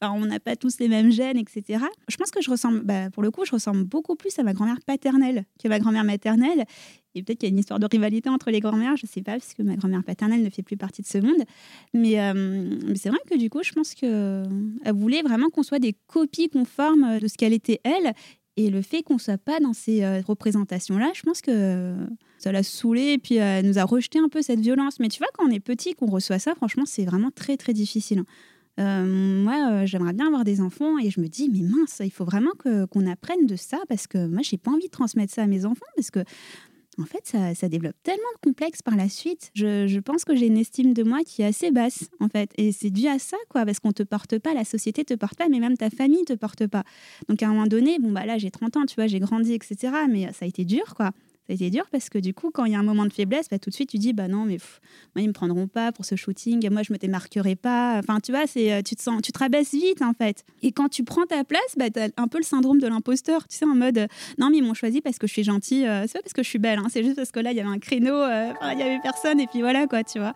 bah, 0.00 0.12
on 0.12 0.26
n'a 0.26 0.40
pas 0.40 0.56
tous 0.56 0.78
les 0.78 0.88
mêmes 0.88 1.10
gènes, 1.10 1.38
etc. 1.38 1.84
Je 2.08 2.16
pense 2.16 2.30
que 2.30 2.40
je 2.42 2.50
ressemble, 2.50 2.82
bah, 2.82 3.10
pour 3.10 3.22
le 3.22 3.30
coup, 3.30 3.44
je 3.44 3.52
ressemble 3.52 3.84
beaucoup 3.84 4.16
plus 4.16 4.38
à 4.38 4.42
ma 4.42 4.52
grand-mère 4.52 4.78
paternelle 4.86 5.44
que 5.62 5.68
ma 5.68 5.78
grand-mère 5.78 6.04
maternelle. 6.04 6.64
Et 7.14 7.22
peut-être 7.22 7.38
qu'il 7.38 7.48
y 7.48 7.50
a 7.50 7.54
une 7.54 7.58
histoire 7.58 7.80
de 7.80 7.86
rivalité 7.90 8.28
entre 8.28 8.50
les 8.50 8.60
grand-mères, 8.60 8.96
je 8.96 9.06
ne 9.06 9.08
sais 9.08 9.22
pas, 9.22 9.38
puisque 9.38 9.60
ma 9.60 9.76
grand-mère 9.76 10.04
paternelle 10.04 10.42
ne 10.42 10.50
fait 10.50 10.62
plus 10.62 10.76
partie 10.76 11.00
de 11.00 11.06
ce 11.06 11.18
monde. 11.18 11.42
Mais, 11.94 12.20
euh, 12.20 12.78
c'est 12.94 13.08
vrai 13.08 13.18
que 13.28 13.38
du 13.38 13.48
coup, 13.48 13.62
je 13.62 13.72
pense 13.72 13.94
qu'elle 13.94 14.46
voulait 14.94 15.22
vraiment 15.22 15.48
qu'on 15.48 15.62
soit 15.62 15.78
des 15.78 15.96
copies 16.06 16.50
conformes 16.50 17.18
de 17.18 17.26
ce 17.26 17.34
qu'elle 17.34 17.54
était 17.54 17.80
elle. 17.84 18.12
Et 18.58 18.70
le 18.70 18.82
fait 18.82 19.02
qu'on 19.02 19.14
ne 19.14 19.18
soit 19.18 19.38
pas 19.38 19.60
dans 19.60 19.72
ces 19.72 20.02
euh, 20.02 20.20
représentations-là, 20.26 21.10
je 21.14 21.22
pense 21.22 21.40
que 21.40 21.96
ça 22.38 22.52
l'a 22.52 22.62
saoulée 22.62 23.12
et 23.12 23.18
puis 23.18 23.36
elle 23.36 23.66
nous 23.66 23.78
a 23.78 23.84
rejeté 23.84 24.18
un 24.18 24.28
peu 24.28 24.42
cette 24.42 24.60
violence. 24.60 25.00
Mais 25.00 25.08
tu 25.08 25.18
vois, 25.18 25.28
quand 25.34 25.46
on 25.46 25.50
est 25.50 25.60
petit, 25.60 25.94
qu'on 25.94 26.06
reçoit 26.06 26.38
ça, 26.38 26.54
franchement, 26.54 26.84
c'est 26.86 27.04
vraiment 27.04 27.30
très, 27.30 27.56
très 27.56 27.72
difficile. 27.72 28.22
Euh, 28.78 29.42
moi, 29.42 29.86
j'aimerais 29.86 30.12
bien 30.12 30.26
avoir 30.26 30.44
des 30.44 30.60
enfants 30.60 30.98
et 30.98 31.10
je 31.10 31.20
me 31.20 31.28
dis, 31.28 31.48
mais 31.50 31.60
mince, 31.60 32.02
il 32.04 32.10
faut 32.10 32.24
vraiment 32.24 32.52
qu'on 32.58 33.06
apprenne 33.06 33.46
de 33.46 33.56
ça 33.56 33.78
parce 33.88 34.06
que 34.06 34.26
moi, 34.26 34.42
j'ai 34.42 34.58
pas 34.58 34.70
envie 34.70 34.86
de 34.86 34.90
transmettre 34.90 35.32
ça 35.32 35.42
à 35.42 35.46
mes 35.46 35.64
enfants 35.64 35.86
parce 35.96 36.10
que 36.10 36.20
en 36.98 37.04
fait, 37.04 37.26
ça, 37.54 37.68
développe 37.68 37.96
tellement 38.02 38.22
de 38.36 38.48
complexes 38.48 38.80
par 38.80 38.96
la 38.96 39.08
suite. 39.08 39.50
Je, 39.54 39.98
pense 40.00 40.24
que 40.24 40.34
j'ai 40.34 40.46
une 40.46 40.56
estime 40.56 40.94
de 40.94 41.02
moi 41.02 41.20
qui 41.26 41.42
est 41.42 41.44
assez 41.44 41.70
basse, 41.70 42.08
en 42.20 42.28
fait. 42.28 42.50
Et 42.56 42.72
c'est 42.72 42.88
dû 42.88 43.06
à 43.06 43.18
ça, 43.18 43.36
quoi, 43.50 43.66
parce 43.66 43.80
qu'on 43.80 43.92
te 43.92 44.02
porte 44.02 44.38
pas, 44.38 44.54
la 44.54 44.64
société 44.64 45.04
te 45.04 45.12
porte 45.12 45.36
pas, 45.36 45.48
mais 45.48 45.60
même 45.60 45.76
ta 45.76 45.90
famille 45.90 46.24
te 46.24 46.32
porte 46.32 46.66
pas. 46.66 46.84
Donc 47.28 47.42
à 47.42 47.48
un 47.48 47.50
moment 47.50 47.66
donné, 47.66 47.98
bon, 47.98 48.12
bah 48.12 48.24
là, 48.24 48.38
j'ai 48.38 48.50
30 48.50 48.78
ans, 48.78 48.86
tu 48.86 48.94
vois, 48.94 49.08
j'ai 49.08 49.20
grandi, 49.20 49.52
etc. 49.52 49.92
Mais 50.08 50.32
ça 50.32 50.46
a 50.46 50.48
été 50.48 50.64
dur, 50.64 50.94
quoi 50.94 51.10
ça 51.46 51.52
a 51.52 51.54
été 51.54 51.70
dur 51.70 51.84
parce 51.92 52.08
que 52.08 52.18
du 52.18 52.34
coup, 52.34 52.50
quand 52.52 52.64
il 52.64 52.72
y 52.72 52.74
a 52.74 52.78
un 52.78 52.82
moment 52.82 53.04
de 53.06 53.12
faiblesse, 53.12 53.48
bah, 53.48 53.58
tout 53.58 53.70
de 53.70 53.74
suite, 53.74 53.90
tu 53.90 53.98
dis 53.98 54.12
bah 54.12 54.26
non, 54.26 54.44
mais 54.44 54.58
moi, 55.14 55.22
ils 55.22 55.28
me 55.28 55.32
prendront 55.32 55.68
pas 55.68 55.92
pour 55.92 56.04
ce 56.04 56.16
shooting, 56.16 56.68
moi, 56.70 56.82
je 56.82 56.92
me 56.92 56.98
démarquerai 56.98 57.54
pas. 57.54 57.98
Enfin, 57.98 58.18
tu 58.20 58.32
vois, 58.32 58.46
c'est, 58.46 58.72
euh, 58.72 58.82
tu 58.82 58.96
te 58.96 59.02
sens, 59.02 59.22
tu 59.22 59.30
te 59.30 59.38
rabaisses 59.38 59.72
vite 59.72 60.02
en 60.02 60.12
fait. 60.12 60.44
Et 60.62 60.72
quand 60.72 60.88
tu 60.88 61.04
prends 61.04 61.24
ta 61.24 61.44
place, 61.44 61.60
bah, 61.76 61.88
tu 61.90 62.00
as 62.00 62.08
un 62.16 62.28
peu 62.28 62.38
le 62.38 62.44
syndrome 62.44 62.80
de 62.80 62.88
l'imposteur, 62.88 63.46
tu 63.46 63.56
sais, 63.56 63.64
en 63.64 63.74
mode 63.74 63.98
euh, 63.98 64.06
non, 64.38 64.50
mais 64.50 64.58
ils 64.58 64.64
m'ont 64.64 64.74
choisi 64.74 65.00
parce 65.00 65.18
que 65.18 65.26
je 65.26 65.32
suis 65.32 65.44
gentille, 65.44 65.86
euh, 65.86 66.02
c'est 66.06 66.14
pas 66.14 66.22
parce 66.22 66.32
que 66.32 66.42
je 66.42 66.48
suis 66.48 66.58
belle, 66.58 66.78
hein, 66.78 66.88
c'est 66.90 67.04
juste 67.04 67.16
parce 67.16 67.30
que 67.30 67.40
là, 67.40 67.52
il 67.52 67.56
y 67.56 67.60
avait 67.60 67.68
un 67.68 67.78
créneau, 67.78 68.24
il 68.24 68.78
y 68.78 68.82
avait 68.82 68.98
personne, 69.02 69.38
et 69.38 69.46
puis 69.46 69.60
voilà 69.60 69.86
quoi, 69.86 70.02
tu 70.02 70.18
vois. 70.18 70.34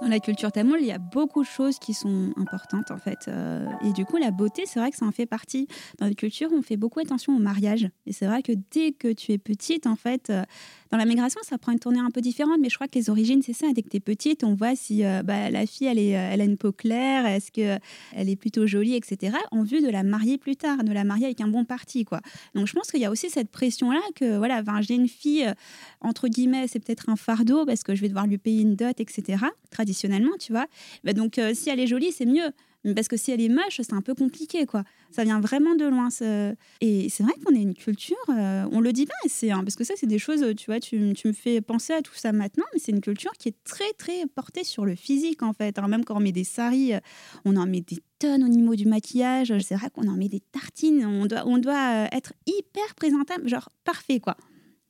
Dans 0.00 0.08
la 0.08 0.18
culture 0.18 0.50
tamoule, 0.50 0.78
il 0.80 0.86
y 0.86 0.92
a 0.92 0.98
beaucoup 0.98 1.42
de 1.42 1.48
choses 1.48 1.78
qui 1.78 1.92
sont 1.92 2.32
importantes 2.36 2.90
en 2.90 2.96
fait. 2.96 3.28
Euh, 3.28 3.66
et 3.84 3.92
du 3.92 4.06
coup, 4.06 4.16
la 4.16 4.30
beauté, 4.30 4.64
c'est 4.64 4.80
vrai 4.80 4.90
que 4.90 4.96
ça 4.96 5.04
en 5.04 5.12
fait 5.12 5.26
partie. 5.26 5.68
Dans 5.98 6.06
la 6.06 6.14
culture, 6.14 6.48
on 6.52 6.62
fait 6.62 6.78
beaucoup 6.78 7.00
attention 7.00 7.36
au 7.36 7.38
mariage. 7.38 7.86
Et 8.06 8.12
c'est 8.12 8.26
vrai 8.26 8.42
que 8.42 8.52
dès 8.70 8.92
que 8.92 9.12
tu 9.12 9.32
es 9.32 9.38
petite, 9.38 9.86
en 9.86 9.96
fait, 9.96 10.30
euh, 10.30 10.44
dans 10.90 10.98
la 10.98 11.04
migration, 11.04 11.40
ça 11.44 11.56
prend 11.56 11.70
une 11.70 11.78
tournure 11.78 12.02
un 12.02 12.10
peu 12.10 12.20
différente, 12.20 12.58
mais 12.60 12.68
je 12.68 12.74
crois 12.74 12.88
que 12.88 12.98
les 12.98 13.10
origines, 13.10 13.42
c'est 13.42 13.52
ça. 13.52 13.66
Dès 13.72 13.82
que 13.82 13.88
tu 13.88 13.98
es 13.98 14.00
petite, 14.00 14.42
on 14.42 14.54
voit 14.54 14.74
si 14.74 15.04
euh, 15.04 15.22
bah, 15.22 15.48
la 15.48 15.64
fille, 15.64 15.86
elle, 15.86 15.98
est, 15.98 16.16
euh, 16.16 16.32
a 16.32 16.44
une 16.44 16.56
peau 16.56 16.72
claire, 16.72 17.26
est-ce 17.26 17.52
qu'elle 17.52 18.28
est 18.28 18.36
plutôt 18.36 18.66
jolie, 18.66 18.94
etc., 18.94 19.36
en 19.52 19.62
vue 19.62 19.82
de 19.82 19.88
la 19.88 20.02
marier 20.02 20.36
plus 20.36 20.56
tard, 20.56 20.82
de 20.82 20.92
la 20.92 21.04
marier 21.04 21.26
avec 21.26 21.40
un 21.40 21.48
bon 21.48 21.64
parti. 21.64 22.04
Quoi. 22.04 22.20
Donc 22.54 22.66
je 22.66 22.72
pense 22.72 22.90
qu'il 22.90 23.00
y 23.00 23.04
a 23.04 23.10
aussi 23.10 23.30
cette 23.30 23.50
pression-là 23.50 24.00
que, 24.16 24.36
voilà, 24.36 24.62
j'ai 24.80 24.94
une 24.94 25.08
fille, 25.08 25.44
euh, 25.44 25.54
entre 26.00 26.26
guillemets, 26.26 26.66
c'est 26.66 26.80
peut-être 26.80 27.08
un 27.08 27.16
fardeau 27.16 27.64
parce 27.64 27.84
que 27.84 27.94
je 27.94 28.00
vais 28.00 28.08
devoir 28.08 28.26
lui 28.26 28.38
payer 28.38 28.62
une 28.62 28.74
dot, 28.74 28.98
etc., 28.98 29.44
traditionnellement, 29.70 30.36
tu 30.40 30.52
vois. 30.52 30.66
Bah, 31.04 31.12
donc 31.12 31.40
si 31.54 31.70
elle 31.70 31.78
est 31.78 31.86
jolie, 31.86 32.10
c'est 32.10 32.26
mieux. 32.26 32.50
Parce 32.94 33.08
que 33.08 33.16
si 33.16 33.30
elle 33.30 33.42
est 33.42 33.50
moche, 33.50 33.76
c'est 33.76 33.92
un 33.92 34.00
peu 34.00 34.14
compliqué, 34.14 34.64
quoi. 34.64 34.84
Ça 35.10 35.24
vient 35.24 35.40
vraiment 35.40 35.74
de 35.74 35.84
loin. 35.84 36.08
Et 36.80 37.08
c'est 37.10 37.22
vrai 37.22 37.32
qu'on 37.44 37.54
est 37.54 37.60
une 37.60 37.74
culture, 37.74 38.16
euh, 38.30 38.64
on 38.72 38.80
le 38.80 38.92
dit 38.92 39.06
pas, 39.06 39.12
c'est 39.26 39.50
parce 39.50 39.76
que 39.76 39.84
ça, 39.84 39.94
c'est 39.96 40.06
des 40.06 40.18
choses, 40.18 40.44
tu 40.56 40.66
vois, 40.66 40.80
tu, 40.80 40.98
me 40.98 41.32
fais 41.32 41.60
penser 41.60 41.92
à 41.92 42.00
tout 42.00 42.14
ça 42.14 42.32
maintenant, 42.32 42.64
mais 42.72 42.78
c'est 42.78 42.92
une 42.92 43.02
culture 43.02 43.32
qui 43.32 43.50
est 43.50 43.56
très, 43.64 43.92
très 43.98 44.26
portée 44.34 44.64
sur 44.64 44.86
le 44.86 44.94
physique, 44.94 45.42
en 45.42 45.52
fait. 45.52 45.78
même 45.78 46.04
quand 46.04 46.16
on 46.16 46.20
met 46.20 46.32
des 46.32 46.44
saris, 46.44 46.94
euh, 46.94 47.00
on 47.44 47.56
en 47.56 47.66
met 47.66 47.82
des 47.82 47.98
tonnes 48.18 48.44
au 48.44 48.48
niveau 48.48 48.74
du 48.74 48.86
maquillage. 48.86 49.52
C'est 49.60 49.74
vrai 49.74 49.90
qu'on 49.90 50.08
en 50.08 50.16
met 50.16 50.28
des 50.28 50.40
tartines. 50.40 51.04
On 51.04 51.26
doit, 51.26 51.42
on 51.46 51.58
doit 51.58 52.04
euh, 52.04 52.06
être 52.12 52.32
hyper 52.46 52.94
présentable, 52.94 53.48
genre 53.48 53.68
parfait, 53.84 54.20
quoi 54.20 54.36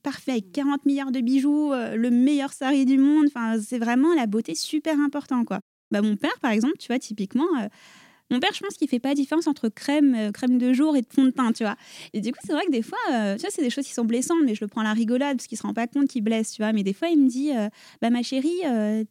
parfait 0.03 0.31
avec 0.31 0.53
40 0.53 0.87
milliards 0.87 1.13
de 1.13 1.21
bijoux, 1.21 1.73
le 1.75 2.11
meilleur 2.11 2.55
sari 2.55 2.87
du 2.87 2.97
monde. 2.97 3.27
Enfin, 3.27 3.61
c'est 3.61 3.79
vraiment 3.79 4.15
la 4.15 4.27
beauté 4.27 4.55
super 4.55 4.99
important, 4.99 5.45
quoi. 5.45 5.61
Bah, 5.91 6.03
mon 6.03 6.17
père, 6.17 6.39
par 6.41 6.53
exemple, 6.53 6.77
tu 6.79 6.89
vois, 6.89 6.99
typiquement, 6.99 7.47
euh, 7.61 7.69
mon 8.31 8.39
père, 8.39 8.51
je 8.55 8.61
pense 8.61 8.75
qu'il 8.75 8.89
fait 8.89 9.01
pas 9.01 9.09
la 9.11 9.15
différence 9.17 9.49
entre 9.49 9.69
crème, 9.69 10.15
euh, 10.15 10.31
crème 10.31 10.57
de 10.59 10.73
jour 10.73 10.97
et 10.97 11.03
de 11.03 11.07
fond 11.13 11.25
de 11.25 11.31
teint, 11.31 11.53
tu 11.53 11.65
vois. 11.65 11.77
Et 12.13 12.21
du 12.21 12.33
coup, 12.33 12.39
c'est 12.45 12.53
vrai 12.53 12.65
que 12.65 12.71
des 12.71 12.83
fois, 12.83 12.99
euh, 13.13 13.35
tu 13.35 13.41
vois, 13.41 13.51
c'est 13.51 13.63
des 13.63 13.71
choses 13.71 13.85
qui 13.85 13.93
sont 13.93 14.05
blessantes, 14.05 14.39
mais 14.45 14.55
je 14.55 14.65
le 14.65 14.69
prends 14.69 14.83
à 14.83 14.85
la 14.85 14.93
rigolade 14.93 15.37
parce 15.37 15.49
qu'il 15.49 15.59
se 15.59 15.63
rend 15.63 15.75
pas 15.75 15.89
compte 15.89 16.09
qu'il 16.09 16.23
blesse, 16.23 16.53
tu 16.53 16.63
vois. 16.63 16.73
Mais 16.73 16.85
des 16.85 16.93
fois, 16.93 17.09
il 17.09 17.19
me 17.19 17.29
dit, 17.29 17.51
euh, 17.51 17.69
bah 18.01 18.11
ma 18.11 18.23
chérie, 18.23 18.61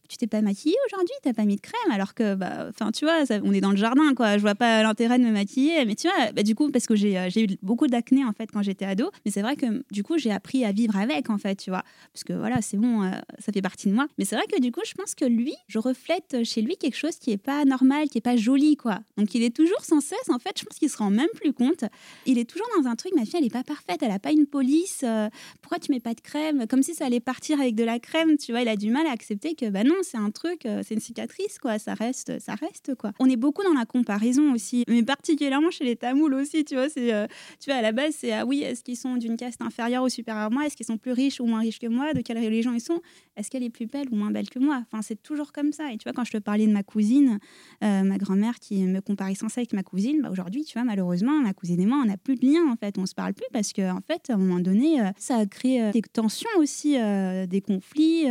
tu 0.07 0.17
t'es 0.17 0.27
pas 0.27 0.41
maquillée 0.41 0.77
aujourd'hui, 0.87 1.13
t'as 1.23 1.33
pas 1.33 1.43
mis 1.43 1.57
de 1.57 1.61
crème, 1.61 1.91
alors 1.91 2.13
que, 2.13 2.35
bah, 2.35 2.67
enfin, 2.69 2.91
tu 2.91 3.05
vois, 3.05 3.23
on 3.43 3.53
est 3.53 3.61
dans 3.61 3.71
le 3.71 3.77
jardin, 3.77 4.13
quoi. 4.15 4.37
Je 4.37 4.41
vois 4.41 4.55
pas 4.55 4.83
l'intérêt 4.83 5.19
de 5.19 5.23
me 5.23 5.31
maquiller, 5.31 5.83
mais 5.85 5.95
tu 5.95 6.07
vois, 6.07 6.31
bah, 6.31 6.43
du 6.43 6.55
coup, 6.55 6.71
parce 6.71 6.85
que 6.85 6.95
j'ai 6.95 7.43
eu 7.43 7.47
beaucoup 7.61 7.87
d'acné 7.87 8.23
en 8.23 8.31
fait 8.31 8.47
quand 8.51 8.61
j'étais 8.61 8.85
ado, 8.85 9.11
mais 9.25 9.31
c'est 9.31 9.41
vrai 9.41 9.55
que 9.55 9.83
du 9.91 10.03
coup, 10.03 10.17
j'ai 10.17 10.31
appris 10.31 10.63
à 10.63 10.71
vivre 10.71 10.95
avec, 10.95 11.29
en 11.29 11.37
fait, 11.37 11.55
tu 11.55 11.69
vois, 11.69 11.83
parce 12.13 12.23
que 12.23 12.33
voilà, 12.33 12.61
c'est 12.61 12.77
bon, 12.77 13.11
ça 13.39 13.51
fait 13.51 13.61
partie 13.61 13.89
de 13.89 13.93
moi. 13.93 14.07
Mais 14.17 14.25
c'est 14.25 14.35
vrai 14.35 14.45
que 14.51 14.59
du 14.61 14.71
coup, 14.71 14.81
je 14.85 14.93
pense 14.93 15.15
que 15.15 15.25
lui, 15.25 15.55
je 15.67 15.79
reflète 15.79 16.43
chez 16.43 16.61
lui 16.61 16.77
quelque 16.77 16.97
chose 16.97 17.17
qui 17.17 17.31
est 17.31 17.37
pas 17.37 17.65
normal, 17.65 18.07
qui 18.09 18.17
est 18.17 18.21
pas 18.21 18.37
joli, 18.37 18.77
quoi 18.77 18.99
Donc 19.17 19.35
il 19.35 19.43
est 19.43 19.55
toujours 19.55 19.83
sans 19.83 19.99
cesse, 19.99 20.29
en 20.29 20.39
fait, 20.39 20.57
je 20.57 20.63
pense 20.63 20.77
qu'il 20.77 20.89
se 20.89 20.97
rend 20.97 21.09
même 21.09 21.27
plus 21.35 21.53
compte. 21.53 21.83
Il 22.25 22.37
est 22.37 22.49
toujours 22.49 22.67
dans 22.77 22.87
un 22.87 22.95
truc, 22.95 23.13
ma 23.15 23.25
fille, 23.25 23.35
elle 23.37 23.43
n'est 23.43 23.49
pas 23.49 23.63
parfaite, 23.63 24.01
elle 24.01 24.09
n'a 24.09 24.19
pas 24.19 24.31
une 24.31 24.45
police. 24.45 25.01
Euh, 25.03 25.27
pourquoi 25.61 25.79
tu 25.79 25.91
mets 25.91 25.99
pas 25.99 26.13
de 26.13 26.21
crème? 26.21 26.67
Comme 26.67 26.83
si 26.83 26.93
ça 26.93 27.05
allait 27.05 27.19
partir 27.19 27.59
avec 27.59 27.75
de 27.75 27.83
la 27.83 27.99
crème, 27.99 28.37
tu 28.37 28.51
vois. 28.51 28.61
Il 28.61 28.67
a 28.67 28.75
du 28.75 28.91
mal 28.91 29.05
à 29.07 29.11
accepter 29.11 29.55
que, 29.55 29.69
bah 29.69 29.83
non, 29.83 29.95
c'est 30.03 30.17
un 30.17 30.31
truc, 30.31 30.65
euh, 30.65 30.81
c'est 30.87 30.93
une 30.93 31.01
cicatrice, 31.01 31.59
quoi. 31.59 31.79
Ça 31.79 31.93
reste, 31.95 32.39
ça 32.39 32.55
reste, 32.55 32.95
quoi. 32.95 33.11
On 33.19 33.25
est 33.29 33.35
beaucoup 33.35 33.63
dans 33.63 33.73
la 33.73 33.85
comparaison 33.85 34.53
aussi, 34.53 34.83
mais 34.87 35.03
particulièrement 35.03 35.71
chez 35.71 35.83
les 35.83 35.95
Tamouls 35.95 36.33
aussi, 36.33 36.63
tu 36.63 36.75
vois. 36.75 36.89
C'est, 36.89 37.13
euh, 37.13 37.27
tu 37.59 37.69
vois, 37.69 37.79
à 37.79 37.81
la 37.81 37.91
base, 37.91 38.15
c'est 38.17 38.31
ah 38.31 38.45
oui, 38.45 38.61
est-ce 38.61 38.83
qu'ils 38.83 38.97
sont 38.97 39.17
d'une 39.17 39.35
caste 39.35 39.61
inférieure 39.61 40.03
ou 40.03 40.09
supérieure 40.09 40.45
à 40.45 40.49
moi? 40.49 40.65
Est-ce 40.65 40.77
qu'ils 40.77 40.85
sont 40.85 40.97
plus 40.97 41.11
riches 41.11 41.41
ou 41.41 41.45
moins 41.45 41.59
riches 41.59 41.79
que 41.79 41.87
moi? 41.87 42.13
De 42.13 42.21
quelle 42.21 42.37
religion 42.37 42.73
ils 42.73 42.81
sont? 42.81 43.01
Est-ce 43.35 43.49
qu'elle 43.49 43.63
est 43.63 43.69
plus 43.69 43.85
belle 43.85 44.07
ou 44.11 44.15
moins 44.15 44.31
belle 44.31 44.49
que 44.49 44.59
moi? 44.59 44.83
Enfin, 44.91 45.01
c'est 45.01 45.21
toujours 45.21 45.51
comme 45.51 45.73
ça. 45.73 45.91
Et 45.91 45.97
tu 45.97 46.03
vois, 46.03 46.13
quand 46.13 46.23
je 46.23 46.31
te 46.31 46.37
parlais 46.37 46.67
de 46.67 46.71
ma 46.71 46.83
cousine, 46.83 47.39
ma 47.81 48.17
grand-mère 48.17 48.59
qui 48.59 48.83
me 48.83 48.98
comparait 49.01 49.35
sans 49.35 49.49
ça 49.49 49.61
avec 49.61 49.73
ma 49.73 49.83
cousine, 49.83 50.21
bah 50.21 50.29
aujourd'hui, 50.31 50.63
tu 50.63 50.73
vois, 50.73 50.83
malheureusement, 50.83 51.33
ma 51.39 51.53
cousine 51.53 51.79
et 51.79 51.85
moi, 51.85 51.99
on 52.01 52.05
n'a 52.05 52.17
plus 52.17 52.35
de 52.35 52.45
lien 52.45 52.71
en 52.71 52.75
fait. 52.75 52.97
On 52.97 53.05
se 53.05 53.15
parle 53.15 53.33
plus 53.33 53.47
parce 53.51 53.73
que 53.73 53.91
en 53.91 54.01
fait, 54.01 54.29
à 54.29 54.33
un 54.33 54.37
moment 54.37 54.59
donné, 54.59 55.01
euh, 55.01 55.09
ça 55.17 55.37
a 55.37 55.45
créé 55.45 55.81
euh, 55.81 55.91
des 55.91 56.01
tensions 56.01 56.49
aussi, 56.57 56.99
euh, 56.99 57.45
des 57.45 57.61
conflits. 57.61 58.25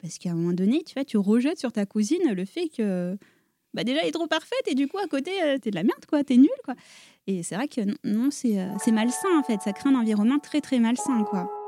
parce 0.00 0.18
qu'à 0.18 0.30
un 0.30 0.34
moment 0.34 0.52
donné, 0.52 0.82
tu 0.84 0.94
vois, 0.94 1.04
tu 1.04 1.16
rejettes 1.16 1.58
sur 1.58 1.72
ta 1.72 1.86
cousine 1.86 2.32
le 2.32 2.44
fait 2.44 2.68
que 2.68 3.16
bah 3.72 3.82
déjà 3.82 4.00
elle 4.02 4.08
est 4.08 4.12
trop 4.12 4.28
parfaite 4.28 4.62
et 4.68 4.76
du 4.76 4.86
coup 4.86 4.98
à 4.98 5.08
côté 5.08 5.32
t'es 5.60 5.70
de 5.70 5.74
la 5.74 5.82
merde 5.82 6.06
quoi, 6.08 6.22
t'es 6.22 6.36
nul 6.36 6.48
quoi. 6.64 6.74
Et 7.26 7.42
c'est 7.42 7.56
vrai 7.56 7.66
que 7.66 7.80
non, 8.04 8.30
c'est 8.30 8.92
malsain 8.92 9.38
en 9.38 9.42
fait, 9.42 9.60
ça 9.62 9.72
crée 9.72 9.90
un 9.90 9.96
environnement 9.96 10.38
très 10.38 10.60
très 10.60 10.78
malsain 10.78 11.24
quoi. 11.24 11.63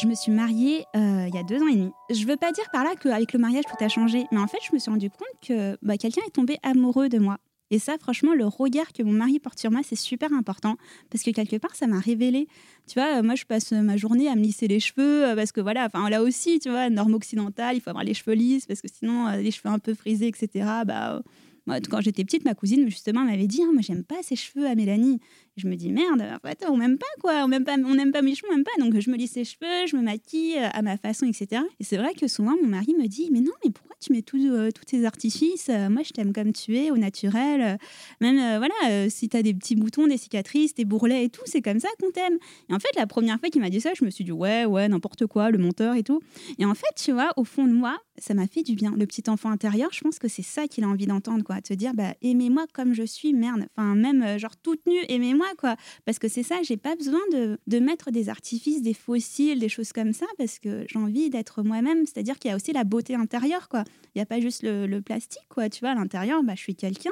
Je 0.00 0.06
me 0.06 0.14
suis 0.14 0.32
mariée 0.32 0.84
il 0.94 1.30
y 1.34 1.38
a 1.38 1.42
deux 1.42 1.62
ans 1.62 1.68
et 1.68 1.76
demi. 1.76 1.90
Je 2.10 2.24
veux 2.26 2.36
pas 2.36 2.52
dire 2.52 2.64
par 2.72 2.84
là 2.84 2.94
qu'avec 3.00 3.32
le 3.32 3.38
mariage 3.38 3.64
tout 3.64 3.84
a 3.84 3.88
changé, 3.88 4.24
mais 4.32 4.38
en 4.38 4.46
fait 4.46 4.58
je 4.66 4.74
me 4.74 4.78
suis 4.78 4.90
rendu 4.90 5.10
compte 5.10 5.28
que 5.46 5.76
bah, 5.82 5.98
quelqu'un 5.98 6.22
est 6.26 6.30
tombé 6.30 6.56
amoureux 6.62 7.08
de 7.08 7.18
moi. 7.18 7.38
Et 7.70 7.78
ça, 7.78 7.96
franchement, 7.98 8.34
le 8.34 8.46
regard 8.46 8.92
que 8.92 9.02
mon 9.02 9.12
mari 9.12 9.38
porte 9.38 9.58
sur 9.58 9.70
moi, 9.70 9.80
c'est 9.84 9.96
super 9.96 10.32
important 10.32 10.76
parce 11.08 11.22
que 11.22 11.30
quelque 11.30 11.56
part, 11.56 11.74
ça 11.76 11.86
m'a 11.86 12.00
révélé. 12.00 12.48
Tu 12.88 12.94
vois, 12.94 13.18
euh, 13.18 13.22
moi, 13.22 13.36
je 13.36 13.44
passe 13.44 13.70
ma 13.70 13.96
journée 13.96 14.28
à 14.28 14.34
me 14.34 14.40
lisser 14.40 14.66
les 14.66 14.80
cheveux 14.80 15.24
euh, 15.24 15.36
parce 15.36 15.52
que 15.52 15.60
voilà, 15.60 15.86
enfin 15.86 16.08
là 16.10 16.22
aussi, 16.22 16.58
tu 16.58 16.68
vois, 16.68 16.90
norme 16.90 17.14
occidentale, 17.14 17.76
il 17.76 17.80
faut 17.80 17.90
avoir 17.90 18.04
les 18.04 18.14
cheveux 18.14 18.34
lisses 18.34 18.66
parce 18.66 18.80
que 18.80 18.88
sinon, 18.92 19.28
euh, 19.28 19.36
les 19.36 19.52
cheveux 19.52 19.72
un 19.72 19.78
peu 19.78 19.94
frisés, 19.94 20.26
etc. 20.26 20.66
Bah, 20.84 21.22
moi, 21.66 21.76
quand 21.88 22.00
j'étais 22.00 22.24
petite, 22.24 22.44
ma 22.44 22.54
cousine, 22.54 22.88
justement, 22.88 23.22
m'avait 23.22 23.46
dit 23.46 23.62
hein, 23.62 23.70
Moi, 23.72 23.82
j'aime 23.82 24.02
pas 24.02 24.16
ces 24.22 24.34
cheveux 24.34 24.66
à 24.66 24.74
Mélanie. 24.74 25.20
Je 25.56 25.66
me 25.66 25.76
dis 25.76 25.90
Merde, 25.90 26.22
en 26.22 26.48
fait, 26.48 26.64
on 26.68 26.76
m'aime 26.76 26.98
pas, 26.98 27.06
quoi. 27.20 27.44
On 27.44 27.48
n'aime 27.48 27.64
pas, 27.64 27.76
on 27.76 28.10
pas 28.10 28.22
mes 28.22 28.34
cheveux, 28.34 28.48
on 28.50 28.56
m'aime 28.56 28.64
pas. 28.64 28.70
Donc, 28.78 28.98
je 28.98 29.10
me 29.10 29.16
lisse 29.16 29.34
les 29.36 29.44
cheveux, 29.44 29.86
je 29.86 29.96
me 29.96 30.02
maquille 30.02 30.56
à 30.58 30.82
ma 30.82 30.96
façon, 30.96 31.26
etc. 31.26 31.62
Et 31.78 31.84
c'est 31.84 31.96
vrai 31.96 32.14
que 32.14 32.28
souvent, 32.28 32.56
mon 32.62 32.68
mari 32.68 32.94
me 32.98 33.06
dit 33.06 33.28
Mais 33.32 33.40
non, 33.40 33.52
mais 33.64 33.70
pourquoi 33.70 33.90
tu 34.00 34.12
mets 34.12 34.24
euh, 34.34 34.70
tous 34.70 34.82
ces 34.86 35.04
artifices. 35.04 35.68
Euh, 35.68 35.90
moi, 35.90 36.02
je 36.02 36.10
t'aime 36.10 36.32
comme 36.32 36.52
tu 36.52 36.76
es, 36.76 36.90
au 36.90 36.96
naturel. 36.96 37.60
Euh, 37.60 37.76
même, 38.20 38.58
voilà, 38.58 39.08
si 39.10 39.28
tu 39.28 39.36
as 39.36 39.42
des 39.42 39.54
petits 39.54 39.76
boutons, 39.76 40.06
des 40.06 40.16
cicatrices, 40.16 40.74
des 40.74 40.84
bourrelets 40.84 41.24
et 41.24 41.28
tout, 41.28 41.42
c'est 41.44 41.62
comme 41.62 41.80
ça 41.80 41.88
qu'on 42.00 42.10
t'aime. 42.10 42.38
Et 42.68 42.74
en 42.74 42.78
fait, 42.78 42.88
la 42.96 43.06
première 43.06 43.38
fois 43.38 43.50
qu'il 43.50 43.60
m'a 43.60 43.70
dit 43.70 43.80
ça, 43.80 43.92
je 43.94 44.04
me 44.04 44.10
suis 44.10 44.24
dit, 44.24 44.32
ouais, 44.32 44.64
ouais, 44.64 44.88
n'importe 44.88 45.26
quoi, 45.26 45.50
le 45.50 45.58
monteur 45.58 45.94
et 45.94 46.02
tout. 46.02 46.20
Et 46.58 46.64
en 46.64 46.74
fait, 46.74 46.94
tu 46.96 47.12
vois, 47.12 47.30
au 47.36 47.44
fond 47.44 47.66
de 47.66 47.72
moi, 47.72 47.98
ça 48.16 48.34
m'a 48.34 48.46
fait 48.46 48.62
du 48.62 48.74
bien. 48.74 48.92
Le 48.96 49.06
petit 49.06 49.28
enfant 49.28 49.50
intérieur, 49.50 49.90
je 49.92 50.00
pense 50.00 50.18
que 50.18 50.28
c'est 50.28 50.42
ça 50.42 50.66
qu'il 50.66 50.84
a 50.84 50.88
envie 50.88 51.06
d'entendre, 51.06 51.44
quoi. 51.44 51.60
Te 51.60 51.74
dire, 51.74 51.92
bah, 51.94 52.14
aimez-moi 52.22 52.66
comme 52.72 52.94
je 52.94 53.02
suis, 53.02 53.34
merde. 53.34 53.66
Enfin, 53.76 53.94
même, 53.94 54.38
genre, 54.38 54.56
toute 54.56 54.84
nue, 54.86 55.00
aimez-moi, 55.08 55.39
quoi. 55.58 55.76
Parce 56.04 56.18
que 56.18 56.28
c'est 56.28 56.42
ça, 56.42 56.62
j'ai 56.62 56.76
pas 56.76 56.96
besoin 56.96 57.20
de, 57.32 57.78
mettre 57.78 58.10
des 58.10 58.28
artifices, 58.28 58.82
des 58.82 58.94
fossiles, 58.94 59.58
des 59.58 59.68
choses 59.68 59.92
comme 59.92 60.12
ça, 60.12 60.26
parce 60.38 60.58
que 60.58 60.84
j'ai 60.88 60.98
envie 60.98 61.30
d'être 61.30 61.62
moi-même. 61.62 62.06
C'est-à-dire 62.06 62.38
qu'il 62.38 62.50
y 62.50 62.52
a 62.52 62.56
aussi 62.56 62.72
la 62.72 62.84
beauté 62.84 63.14
intérieure, 63.14 63.68
quoi. 63.68 63.84
Il 64.14 64.18
n'y 64.18 64.22
a 64.22 64.26
pas 64.26 64.40
juste 64.40 64.62
le, 64.62 65.00
plastique, 65.00 65.46
quoi. 65.48 65.68
Tu 65.68 65.80
vois, 65.80 65.90
à 65.90 65.94
l'intérieur, 65.94 66.42
bah, 66.42 66.54
je 66.56 66.60
suis 66.60 66.74
quelqu'un. 66.74 67.10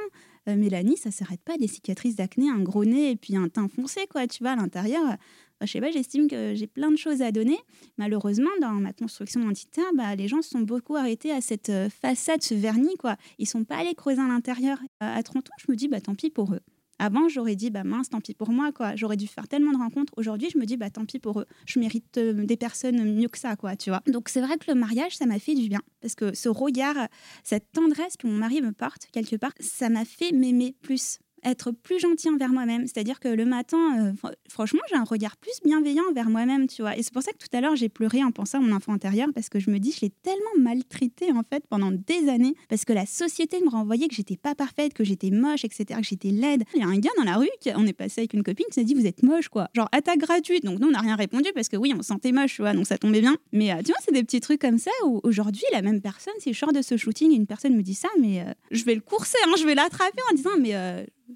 Euh, 0.49 0.57
Mélanie, 0.57 0.97
ça 0.97 1.11
s'arrête 1.11 1.41
pas 1.41 1.57
des 1.57 1.69
cicatrices 1.69 2.17
d'acné, 2.17 2.49
un 2.51 2.61
gros 2.61 2.85
nez 2.85 3.11
et 3.11 3.17
puis 3.17 3.37
un 3.37 3.49
teint 3.49 3.69
foncé, 3.69 4.07
quoi. 4.11 4.27
Tu 4.27 4.43
vois, 4.43 4.53
à 4.53 4.57
l'intérieur, 4.57 5.17
bah, 5.61 5.67
je 5.67 5.73
sais 5.73 5.81
pas, 5.81 5.91
j'estime 5.91 6.29
que 6.29 6.55
j'ai 6.55 6.69
plein 6.69 6.91
de 6.91 6.97
choses 6.97 7.21
à 7.21 7.33
donner. 7.33 7.59
Malheureusement, 7.97 8.51
dans 8.61 8.73
ma 8.73 8.93
construction 8.93 9.41
identitaire, 9.41 9.91
bah, 9.95 10.15
les 10.15 10.29
gens 10.29 10.41
se 10.41 10.51
sont 10.51 10.61
beaucoup 10.61 10.95
arrêtés 10.95 11.33
à 11.33 11.41
cette 11.41 11.71
euh, 11.71 11.89
façade, 11.89 12.43
ce 12.43 12.55
vernis, 12.55 12.97
quoi. 12.97 13.17
Ils 13.39 13.49
sont 13.49 13.65
pas 13.65 13.79
allés 13.79 13.95
creuser 13.95 14.21
à 14.21 14.29
l'intérieur. 14.29 14.79
À 15.01 15.23
30 15.23 15.49
ans, 15.49 15.55
je 15.59 15.71
me 15.71 15.77
dis, 15.77 15.89
bah, 15.89 16.01
tant 16.01 16.15
pis 16.15 16.31
pour 16.31 16.55
eux. 16.55 16.61
Avant, 16.99 17.28
j'aurais 17.28 17.57
dit, 17.57 17.71
bah 17.71 17.85
mince, 17.85 18.09
tant 18.09 18.21
pis 18.21 18.35
pour 18.35 18.50
moi, 18.50 18.73
quoi. 18.73 18.97
J'aurais 18.97 19.17
dû 19.17 19.26
faire 19.26 19.49
tellement 19.49 19.73
de 19.73 19.78
rencontres. 19.78 20.12
Aujourd'hui, 20.17 20.49
je 20.52 20.59
me 20.59 20.67
dis, 20.67 20.76
bah 20.76 20.90
tant 20.90 21.05
pis 21.05 21.19
pour 21.19 21.40
eux. 21.40 21.47
Je 21.67 21.78
mérite 21.78 22.19
euh, 22.19 22.45
des 22.45 22.57
personnes 22.57 23.14
mieux 23.14 23.28
que 23.28 23.38
ça, 23.38 23.57
quoi, 23.57 23.76
tu 23.76 23.90
vois. 23.90 24.02
Donc, 24.07 24.28
c'est 24.28 24.40
vrai 24.40 24.59
que 24.59 24.71
le 24.71 24.75
mariage, 24.75 25.17
ça 25.17 25.26
m'a 25.26 25.38
fait 25.38 25.55
du 25.55 25.69
bien. 25.69 25.81
Parce 26.00 26.14
que 26.14 26.35
ce 26.35 26.49
regard, 26.49 27.09
cette 27.45 27.71
tendresse 27.73 28.17
que 28.17 28.26
mon 28.26 28.35
mari 28.35 28.62
me 28.62 28.73
porte, 28.73 29.07
quelque 29.12 29.37
part, 29.37 29.52
ça 29.61 29.88
m'a 29.88 30.05
fait 30.05 30.33
m'aimer 30.33 30.75
plus 30.83 31.19
être 31.45 31.71
plus 31.71 32.00
gentil 32.00 32.28
envers 32.28 32.50
moi-même. 32.50 32.87
C'est-à-dire 32.87 33.21
que 33.21 33.28
le 33.28 33.45
matin, 33.45 33.78
euh, 33.99 34.30
franchement, 34.49 34.80
j'ai 34.90 34.97
un 34.97 35.04
regard 35.04 35.37
plus 35.37 35.59
bienveillant 35.64 36.04
envers 36.11 36.30
moi-même, 36.30 36.66
tu 36.66 36.83
vois. 36.83 36.97
Et 36.97 37.02
c'est 37.02 37.12
pour 37.12 37.23
ça 37.23 37.33
que 37.33 37.38
tout 37.38 37.54
à 37.57 37.61
l'heure, 37.61 37.76
j'ai 37.76 37.88
pleuré 37.88 38.23
en 38.23 38.30
pensant 38.30 38.59
à 38.59 38.61
mon 38.61 38.75
enfant 38.75 38.92
intérieur 38.92 39.28
parce 39.35 39.49
que 39.49 39.59
je 39.59 39.71
me 39.71 39.78
dis, 39.78 39.92
je 39.92 40.02
l'ai 40.02 40.11
tellement 40.23 40.40
maltraité, 40.59 41.33
en 41.33 41.42
fait, 41.42 41.64
pendant 41.68 41.90
des 41.90 42.28
années 42.28 42.54
parce 42.68 42.85
que 42.85 42.92
la 42.92 43.07
société 43.07 43.61
me 43.61 43.71
renvoyait 43.71 44.09
que 44.09 44.14
j'étais 44.14 44.37
pas 44.37 44.54
parfaite, 44.54 44.95
que 44.95 45.04
j'étais 45.04 45.30
moche, 45.30 45.64
etc., 45.64 46.00
que 46.00 46.07
j'étais 46.07 46.30
laide. 46.30 46.64
Il 46.75 46.80
y 46.80 46.85
a 46.85 46.88
un 46.88 46.99
gars 46.99 47.11
dans 47.16 47.25
la 47.25 47.37
rue, 47.37 47.49
qui, 47.61 47.71
on 47.75 47.87
est 47.87 47.92
passé 47.92 48.23
avec 48.23 48.35
une 48.35 48.42
copine, 48.42 48.66
qui 48.66 48.75
s'est 48.75 48.85
dit, 48.85 48.95
vous 48.95 49.07
êtes 49.07 49.23
moche, 49.23 49.49
quoi. 49.49 49.68
Genre, 49.75 49.88
attaque 49.92 50.18
gratuite. 50.18 50.64
Donc, 50.64 50.80
nous, 50.80 50.88
on 50.88 50.92
n'a 50.92 51.00
rien 51.00 51.16
répondu 51.16 51.50
parce 51.54 51.68
que 51.68 51.76
oui, 51.76 51.92
on 51.97 52.02
sentait 52.02 52.33
moche, 52.33 52.57
tu 52.57 52.62
vois, 52.62 52.73
donc 52.73 52.87
ça 52.87 52.99
tombait 52.99 53.21
bien. 53.21 53.37
Mais 53.52 53.73
euh, 53.73 53.76
tu 53.78 53.92
vois, 53.92 53.99
c'est 54.04 54.12
des 54.12 54.23
petits 54.23 54.40
trucs 54.40 54.61
comme 54.61 54.78
ça 54.78 54.90
où 55.04 55.21
aujourd'hui, 55.23 55.64
la 55.73 55.83
même 55.83 56.00
personne, 56.00 56.35
si 56.38 56.52
je 56.52 56.59
sors 56.59 56.73
de 56.73 56.83
ce 56.83 56.97
shooting 56.97 57.33
une 57.33 57.47
personne 57.47 57.76
me 57.76 57.83
dit 57.83 57.95
ça, 57.95 58.09
mais 58.21 58.40
euh, 58.40 58.52
je 58.71 58.85
vais 58.85 58.95
le 58.95 59.00
courser, 59.00 59.38
hein, 59.47 59.52
je 59.59 59.64
vais 59.64 59.75
l'attraper 59.75 60.23
en 60.30 60.35
disant, 60.35 60.50
mais 60.59 60.75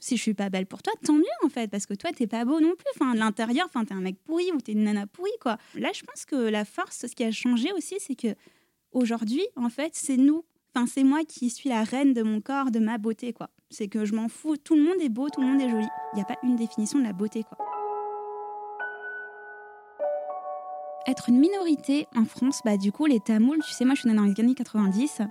si 0.01 0.17
je 0.17 0.23
suis 0.23 0.35
pas 0.35 0.51
belle 0.51 0.67
pour 0.67 0.83
toi, 0.83 0.93
tant 1.05 1.15
mieux 1.15 1.25
en 1.45 1.49
fait, 1.49 1.71
parce 1.71 1.87
que 1.87 1.95
toi 1.95 2.11
t'es 2.13 2.27
pas 2.27 2.45
beau 2.45 2.61
non 2.61 2.75
plus. 2.77 2.87
Enfin, 2.95 3.15
l'intérieur, 3.15 3.67
enfin 3.67 3.85
t'es 3.85 3.95
un 3.95 4.01
mec 4.01 4.17
pourri 4.25 4.51
ou 4.53 4.61
t'es 4.61 4.73
une 4.73 4.85
nana 4.85 5.07
pourrie 5.07 5.31
quoi. 5.41 5.59
Là, 5.75 5.91
je 5.95 6.03
pense 6.03 6.25
que 6.25 6.37
la 6.37 6.65
force, 6.65 7.07
ce 7.07 7.15
qui 7.15 7.25
a 7.25 7.31
changé 7.31 7.73
aussi, 7.73 7.97
c'est 7.99 8.15
que 8.15 8.35
aujourd'hui, 8.93 9.47
en 9.57 9.69
fait, 9.69 9.93
c'est 9.95 10.17
nous. 10.17 10.45
Enfin, 10.75 10.87
c'est 10.87 11.05
moi 11.05 11.21
qui 11.25 11.51
suis 11.51 11.69
la 11.69 11.85
reine 11.85 12.15
de 12.15 12.23
mon 12.23 12.41
corps, 12.41 12.71
de 12.71 12.79
ma 12.79 12.99
beauté 12.99 13.33
quoi. 13.33 13.51
C'est 13.71 13.89
que 13.89 14.05
je 14.05 14.15
m'en 14.15 14.29
fous. 14.29 14.57
Tout 14.57 14.75
le 14.75 14.83
monde 14.83 15.01
est 15.01 15.11
beau, 15.11 15.29
tout 15.29 15.41
le 15.41 15.47
monde 15.47 15.61
est 15.61 15.69
joli. 15.69 15.87
Il 16.13 16.17
n'y 16.17 16.23
a 16.23 16.27
pas 16.27 16.39
une 16.43 16.57
définition 16.57 16.99
de 16.99 17.05
la 17.05 17.13
beauté 17.13 17.43
quoi. 17.43 17.59
Être 21.07 21.29
une 21.29 21.41
minorité 21.41 22.07
en 22.15 22.25
France, 22.25 22.61
bah 22.65 22.77
du 22.77 22.93
coup 22.93 23.07
les 23.07 23.19
Tamouls, 23.19 23.59
tu 23.67 23.73
sais 23.73 23.85
moi 23.85 23.95
je 23.95 24.01
suis 24.01 24.09
née 24.09 24.15
dans 24.15 24.23
les 24.23 24.39
années 24.39 24.55
90, 24.55 25.23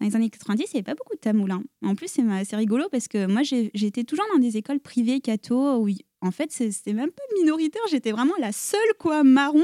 dans 0.00 0.06
les 0.06 0.16
années 0.16 0.30
90, 0.30 0.64
il 0.64 0.76
n'y 0.76 0.78
avait 0.78 0.82
pas 0.82 0.94
beaucoup 0.94 1.14
de 1.14 1.20
tamouls. 1.20 1.50
Hein. 1.50 1.62
En 1.84 1.94
plus, 1.94 2.08
c'est 2.08 2.56
rigolo 2.56 2.86
parce 2.90 3.08
que 3.08 3.26
moi, 3.26 3.42
j'étais 3.42 4.04
toujours 4.04 4.26
dans 4.32 4.40
des 4.40 4.56
écoles 4.56 4.80
privées 4.80 5.20
catho 5.20 5.76
où 5.78 5.88
en 6.24 6.30
fait, 6.30 6.50
c'était 6.50 6.94
même 6.94 7.10
pas 7.10 7.22
minoritaire. 7.38 7.82
J'étais 7.90 8.10
vraiment 8.10 8.32
la 8.40 8.50
seule, 8.50 8.80
quoi, 8.98 9.22
marron. 9.24 9.62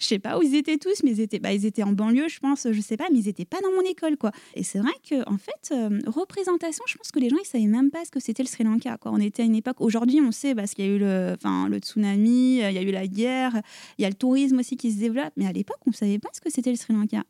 Je 0.00 0.06
sais 0.06 0.18
pas 0.18 0.38
où 0.38 0.42
ils 0.42 0.56
étaient 0.56 0.76
tous, 0.76 1.04
mais 1.04 1.12
ils 1.12 1.20
étaient, 1.20 1.38
bah, 1.38 1.52
ils 1.52 1.64
étaient 1.64 1.84
en 1.84 1.92
banlieue, 1.92 2.28
je 2.28 2.40
pense, 2.40 2.66
je 2.70 2.80
sais 2.80 2.96
pas, 2.96 3.06
mais 3.12 3.20
ils 3.20 3.28
étaient 3.28 3.44
pas 3.44 3.60
dans 3.60 3.70
mon 3.70 3.82
école, 3.82 4.16
quoi. 4.16 4.32
Et 4.56 4.64
c'est 4.64 4.80
vrai 4.80 4.90
que, 5.08 5.22
en 5.30 5.38
fait, 5.38 5.72
euh, 5.72 6.00
représentation, 6.08 6.82
je 6.88 6.96
pense 6.96 7.12
que 7.12 7.20
les 7.20 7.28
gens, 7.28 7.36
ils 7.40 7.46
savaient 7.46 7.66
même 7.66 7.92
pas 7.92 8.04
ce 8.04 8.10
que 8.10 8.18
c'était 8.18 8.42
le 8.42 8.48
Sri 8.48 8.64
Lanka. 8.64 8.98
On 9.04 9.20
était 9.20 9.42
à 9.42 9.46
une 9.46 9.54
époque, 9.54 9.80
aujourd'hui, 9.80 10.20
on 10.20 10.32
sait, 10.32 10.52
parce 10.52 10.74
qu'il 10.74 10.84
y 10.84 10.88
a 10.88 10.90
eu 10.90 10.98
le, 10.98 11.36
le 11.68 11.78
tsunami, 11.78 12.56
il 12.56 12.72
y 12.72 12.78
a 12.78 12.82
eu 12.82 12.90
la 12.90 13.06
guerre, 13.06 13.60
il 13.96 14.02
y 14.02 14.04
a 14.04 14.08
le 14.08 14.16
tourisme 14.16 14.58
aussi 14.58 14.76
qui 14.76 14.90
se 14.90 14.98
développe, 14.98 15.32
mais 15.36 15.46
à 15.46 15.52
l'époque, 15.52 15.78
on 15.86 15.92
savait 15.92 16.18
pas 16.18 16.30
ce 16.32 16.40
que 16.40 16.50
c'était 16.50 16.70
le 16.70 16.76
Sri 16.76 16.92
Lanka. 16.92 17.22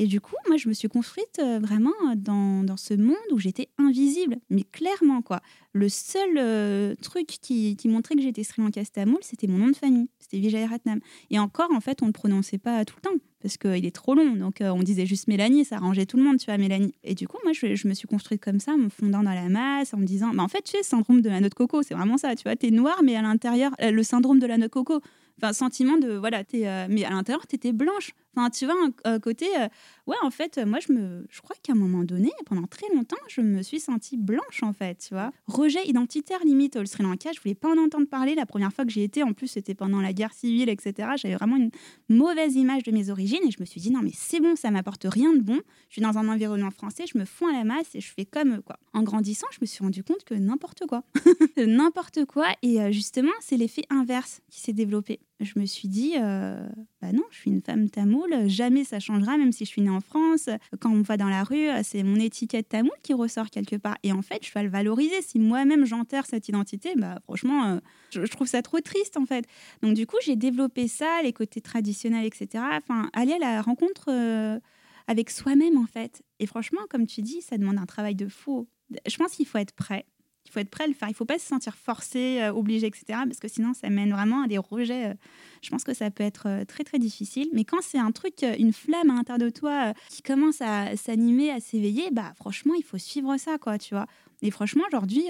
Et 0.00 0.06
du 0.06 0.18
coup, 0.18 0.34
moi, 0.48 0.56
je 0.56 0.66
me 0.66 0.72
suis 0.72 0.88
construite 0.88 1.38
euh, 1.40 1.58
vraiment 1.58 1.92
dans, 2.16 2.64
dans 2.64 2.78
ce 2.78 2.94
monde 2.94 3.16
où 3.32 3.38
j'étais 3.38 3.68
invisible, 3.76 4.36
mais 4.48 4.62
clairement, 4.62 5.20
quoi. 5.20 5.42
Le 5.74 5.90
seul 5.90 6.38
euh, 6.38 6.94
truc 7.02 7.26
qui, 7.26 7.76
montrait 7.84 8.14
que 8.14 8.22
j'étais 8.22 8.42
Sri 8.42 8.62
Lanka 8.62 8.82
Stamoul, 8.82 9.18
c'était 9.20 9.46
mon 9.46 9.58
nom 9.58 9.68
de 9.68 9.76
famille, 9.76 10.08
c'était 10.18 10.38
Vijay 10.38 10.64
Ratnam. 10.64 11.00
Et 11.28 11.38
encore, 11.38 11.70
en 11.70 11.80
fait, 11.80 12.00
on 12.00 12.06
ne 12.06 12.08
le 12.08 12.14
prononçait 12.14 12.56
pas 12.56 12.82
tout 12.86 12.96
le 12.96 13.10
temps, 13.10 13.16
parce 13.42 13.58
qu'il 13.58 13.84
est 13.84 13.94
trop 13.94 14.14
long. 14.14 14.36
Donc, 14.36 14.62
euh, 14.62 14.70
on 14.70 14.82
disait 14.82 15.04
juste 15.04 15.28
Mélanie, 15.28 15.66
ça 15.66 15.76
arrangeait 15.76 16.06
tout 16.06 16.16
le 16.16 16.22
monde, 16.22 16.38
tu 16.38 16.46
vois, 16.46 16.56
Mélanie. 16.56 16.94
Et 17.04 17.14
du 17.14 17.28
coup, 17.28 17.36
moi, 17.44 17.52
je, 17.52 17.86
me 17.86 17.92
suis 17.92 18.08
construite 18.08 18.42
comme 18.42 18.58
ça, 18.58 18.72
en 18.72 18.78
me 18.78 18.88
fondant 18.88 19.22
dans 19.22 19.34
la 19.34 19.50
masse, 19.50 19.92
en 19.92 19.98
me 19.98 20.06
disant, 20.06 20.32
bah, 20.32 20.42
en 20.42 20.48
fait, 20.48 20.62
tu 20.62 20.78
sais, 20.78 20.82
syndrome 20.82 21.20
de 21.20 21.28
la 21.28 21.40
noix 21.40 21.50
de 21.50 21.54
coco, 21.54 21.82
c'est 21.82 21.94
vraiment 21.94 22.16
ça, 22.16 22.34
tu 22.36 22.44
vois, 22.44 22.56
t'es 22.56 22.70
noir, 22.70 23.02
mais 23.04 23.16
à 23.16 23.22
l'intérieur, 23.22 23.72
le 23.78 24.02
syndrome 24.02 24.38
de 24.38 24.46
la 24.46 24.56
noix 24.56 24.68
de 24.68 24.72
coco, 24.72 25.02
enfin, 25.36 25.52
sentiment 25.52 25.98
de, 25.98 26.14
voilà, 26.14 26.40
es, 26.54 26.88
mais 26.88 27.04
à 27.04 27.10
l'intérieur, 27.10 27.46
t'étais 27.46 27.72
blanche. 27.72 28.12
Enfin, 28.36 28.50
tu 28.50 28.64
vois, 28.64 28.76
un, 29.04 29.18
côté, 29.18 29.46
euh, 29.58 29.68
ouais, 30.06 30.16
en 30.22 30.30
fait, 30.30 30.58
moi, 30.64 30.78
je 30.86 30.92
me, 30.92 31.26
je 31.30 31.40
crois 31.40 31.56
qu'à 31.62 31.72
un 31.72 31.76
moment 31.76 32.04
donné, 32.04 32.30
pendant 32.46 32.66
très 32.66 32.86
longtemps, 32.94 33.16
je 33.28 33.40
me 33.40 33.62
suis 33.62 33.80
sentie 33.80 34.16
blanche, 34.16 34.62
en 34.62 34.72
fait, 34.72 35.06
tu 35.08 35.14
vois. 35.14 35.32
Rejet 35.46 35.84
identitaire 35.86 36.38
limite 36.44 36.76
au 36.76 36.84
Sri 36.84 37.02
Lanka, 37.02 37.30
je 37.32 37.40
voulais 37.40 37.54
pas 37.54 37.68
en 37.68 37.78
entendre 37.78 38.06
parler. 38.06 38.34
La 38.34 38.46
première 38.46 38.72
fois 38.72 38.84
que 38.84 38.90
j'y 38.90 39.02
étais, 39.02 39.22
en 39.22 39.32
plus, 39.32 39.48
c'était 39.48 39.74
pendant 39.74 40.00
la 40.00 40.12
guerre 40.12 40.32
civile, 40.32 40.68
etc. 40.68 41.10
J'avais 41.16 41.34
vraiment 41.34 41.56
une 41.56 41.70
mauvaise 42.08 42.54
image 42.54 42.84
de 42.84 42.92
mes 42.92 43.10
origines 43.10 43.42
et 43.46 43.50
je 43.50 43.60
me 43.60 43.64
suis 43.64 43.80
dit, 43.80 43.90
non, 43.90 44.00
mais 44.02 44.12
c'est 44.14 44.40
bon, 44.40 44.56
ça 44.56 44.70
m'apporte 44.70 45.04
rien 45.04 45.32
de 45.32 45.40
bon. 45.40 45.60
Je 45.88 45.94
suis 45.94 46.02
dans 46.02 46.18
un 46.18 46.28
environnement 46.28 46.70
français, 46.70 47.04
je 47.12 47.18
me 47.18 47.24
fonds 47.24 47.48
à 47.48 47.52
la 47.52 47.64
masse 47.64 47.94
et 47.94 48.00
je 48.00 48.12
fais 48.12 48.24
comme 48.24 48.62
quoi. 48.62 48.78
En 48.92 49.02
grandissant, 49.02 49.46
je 49.50 49.58
me 49.60 49.66
suis 49.66 49.82
rendu 49.82 50.04
compte 50.04 50.24
que 50.24 50.34
n'importe 50.34 50.86
quoi, 50.86 51.02
n'importe 51.56 52.24
quoi. 52.26 52.46
Et 52.62 52.80
euh, 52.80 52.92
justement, 52.92 53.32
c'est 53.40 53.56
l'effet 53.56 53.84
inverse 53.90 54.40
qui 54.50 54.60
s'est 54.60 54.72
développé 54.72 55.20
je 55.40 55.58
me 55.58 55.64
suis 55.64 55.88
dit, 55.88 56.14
euh, 56.18 56.68
bah 57.00 57.12
non, 57.12 57.24
je 57.30 57.38
suis 57.38 57.50
une 57.50 57.62
femme 57.62 57.88
tamoule, 57.88 58.48
jamais 58.48 58.84
ça 58.84 59.00
changera, 59.00 59.38
même 59.38 59.52
si 59.52 59.64
je 59.64 59.70
suis 59.70 59.80
née 59.82 59.90
en 59.90 60.00
France. 60.00 60.50
Quand 60.80 60.90
on 60.90 60.96
me 60.96 61.02
voit 61.02 61.16
dans 61.16 61.28
la 61.28 61.44
rue, 61.44 61.68
c'est 61.82 62.02
mon 62.02 62.16
étiquette 62.16 62.68
tamoule 62.68 62.90
qui 63.02 63.14
ressort 63.14 63.48
quelque 63.48 63.76
part. 63.76 63.96
Et 64.02 64.12
en 64.12 64.20
fait, 64.22 64.44
je 64.44 64.52
vais 64.52 64.62
le 64.62 64.68
valoriser. 64.68 65.22
Si 65.22 65.38
moi-même 65.38 65.86
j'enterre 65.86 66.26
cette 66.26 66.48
identité, 66.48 66.94
bah 66.96 67.20
franchement, 67.24 67.64
euh, 67.66 67.80
je, 68.10 68.20
trouve 68.26 68.46
ça 68.46 68.60
trop 68.60 68.80
triste 68.80 69.16
en 69.16 69.24
fait. 69.24 69.46
Donc 69.82 69.94
du 69.94 70.06
coup, 70.06 70.16
j'ai 70.22 70.36
développé 70.36 70.88
ça, 70.88 71.22
les 71.22 71.32
côtés 71.32 71.60
traditionnels, 71.60 72.26
etc. 72.26 72.62
Enfin, 72.76 73.08
aller 73.14 73.32
à 73.32 73.38
la 73.38 73.62
rencontre 73.62 74.06
euh, 74.08 74.60
avec 75.06 75.30
soi-même 75.30 75.78
en 75.78 75.86
fait. 75.86 76.22
Et 76.38 76.46
franchement, 76.46 76.80
comme 76.90 77.06
tu 77.06 77.22
dis, 77.22 77.40
ça 77.40 77.56
demande 77.56 77.78
un 77.78 77.86
travail 77.86 78.14
de 78.14 78.28
fou. 78.28 78.68
Je 79.06 79.16
pense 79.16 79.32
qu'il 79.32 79.46
faut 79.46 79.58
être 79.58 79.72
prêt. 79.72 80.04
Il 80.50 80.52
faut 80.52 80.60
être 80.60 80.70
prêt 80.70 80.84
à 80.84 80.86
le 80.88 80.94
faire. 80.94 81.08
Il 81.08 81.12
ne 81.12 81.16
faut 81.16 81.24
pas 81.24 81.38
se 81.38 81.46
sentir 81.46 81.76
forcé, 81.76 82.40
euh, 82.42 82.52
obligé, 82.52 82.88
etc. 82.88 83.04
Parce 83.24 83.38
que 83.38 83.46
sinon, 83.46 83.72
ça 83.72 83.88
mène 83.88 84.10
vraiment 84.10 84.42
à 84.42 84.48
des 84.48 84.58
rejets. 84.58 85.10
Euh. 85.10 85.14
je 85.62 85.70
pense 85.70 85.84
que 85.84 85.94
ça 85.94 86.10
peut 86.10 86.24
être 86.24 86.48
euh, 86.48 86.64
très, 86.64 86.82
très 86.82 86.98
difficile. 86.98 87.48
Mais 87.52 87.64
quand 87.64 87.80
c'est 87.82 87.98
un 87.98 88.10
truc, 88.10 88.42
une 88.42 88.72
flamme 88.72 89.10
à 89.10 89.14
l'intérieur 89.14 89.38
de 89.38 89.50
toi 89.50 89.92
qui 90.08 90.22
commence 90.22 90.60
à 90.60 90.96
s'animer, 90.96 91.50
à 91.52 91.60
s'éveiller, 91.60 92.10
bah 92.10 92.32
franchement, 92.34 92.74
il 92.76 92.82
faut 92.82 92.98
suivre 92.98 93.36
ça, 93.36 93.58
quoi, 93.58 93.78
tu 93.78 93.94
vois. 93.94 94.06
Et 94.42 94.50
franchement, 94.50 94.82
aujourd'hui, 94.88 95.28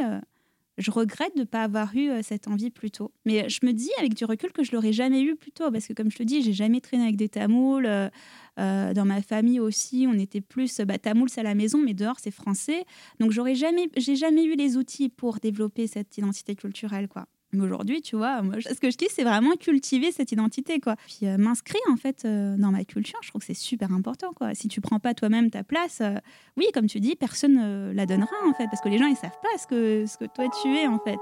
je 0.81 0.91
regrette 0.91 1.35
de 1.37 1.41
ne 1.41 1.45
pas 1.45 1.63
avoir 1.63 1.95
eu 1.95 2.11
cette 2.23 2.49
envie 2.49 2.71
plus 2.71 2.91
tôt. 2.91 3.13
Mais 3.25 3.49
je 3.49 3.65
me 3.65 3.73
dis 3.73 3.91
avec 3.99 4.15
du 4.15 4.25
recul 4.25 4.53
que 4.53 4.65
je 4.65 4.73
l'aurais 4.73 4.93
jamais 4.93 5.23
eu 5.23 5.37
plus 5.37 5.53
tôt 5.53 5.71
parce 5.71 5.87
que 5.87 5.93
comme 5.93 6.11
je 6.11 6.17
te 6.17 6.23
dis, 6.23 6.43
j'ai 6.43 6.53
jamais 6.53 6.81
traîné 6.81 7.05
avec 7.05 7.17
des 7.17 7.29
tamouls. 7.29 7.87
dans 8.57 9.05
ma 9.05 9.23
famille 9.23 9.61
aussi, 9.61 10.07
on 10.09 10.19
était 10.19 10.41
plus 10.41 10.81
bah, 10.81 10.99
tamouls 10.99 11.29
à 11.37 11.43
la 11.43 11.55
maison, 11.55 11.79
mais 11.79 11.95
dehors 11.95 12.19
c'est 12.19 12.31
français. 12.31 12.85
Donc 13.21 13.31
j'aurais 13.31 13.55
jamais, 13.55 13.89
j'ai 13.97 14.17
jamais 14.17 14.45
eu 14.45 14.57
les 14.57 14.77
outils 14.77 15.09
pour 15.09 15.39
développer 15.39 15.87
cette 15.87 16.17
identité 16.19 16.55
culturelle, 16.55 17.09
quoi. 17.09 17.27
Mais 17.53 17.65
aujourd'hui, 17.65 18.01
tu 18.01 18.17
vois, 18.17 18.43
moi, 18.43 18.57
ce 18.61 18.79
que 18.79 18.91
je 18.91 18.97
dis, 18.97 19.09
c'est 19.11 19.25
vraiment 19.25 19.57
cultiver 19.57 20.13
cette 20.13 20.31
identité, 20.31 20.79
quoi. 20.79 20.97
Puis 21.07 21.27
euh, 21.27 21.37
m'inscrire, 21.37 21.81
en 21.91 21.97
fait, 21.97 22.25
euh, 22.25 22.57
dans 22.57 22.71
ma 22.71 22.85
culture, 22.85 23.19
je 23.23 23.29
trouve 23.29 23.41
que 23.41 23.47
c'est 23.47 23.55
super 23.55 23.93
important, 23.93 24.33
quoi. 24.33 24.55
Si 24.55 24.69
tu 24.69 24.81
prends 24.81 25.01
pas 25.01 25.15
toi-même 25.15 25.51
ta 25.51 25.65
place, 25.65 26.01
euh, 26.01 26.15
oui, 26.57 26.67
comme 26.73 26.87
tu 26.87 27.01
dis, 27.01 27.17
personne 27.17 27.55
ne 27.55 27.93
la 27.93 28.07
donnera, 28.07 28.37
en 28.47 28.55
fait, 28.55 28.67
parce 28.67 28.81
que 28.81 28.89
les 28.89 28.99
gens, 28.99 29.07
ils 29.07 29.17
savent 29.17 29.31
pas 29.43 29.59
ce 29.59 29.67
que, 29.67 30.07
ce 30.07 30.17
que 30.17 30.27
toi, 30.27 30.47
tu 30.63 30.69
es, 30.77 30.87
en 30.87 30.99
fait. 30.99 31.19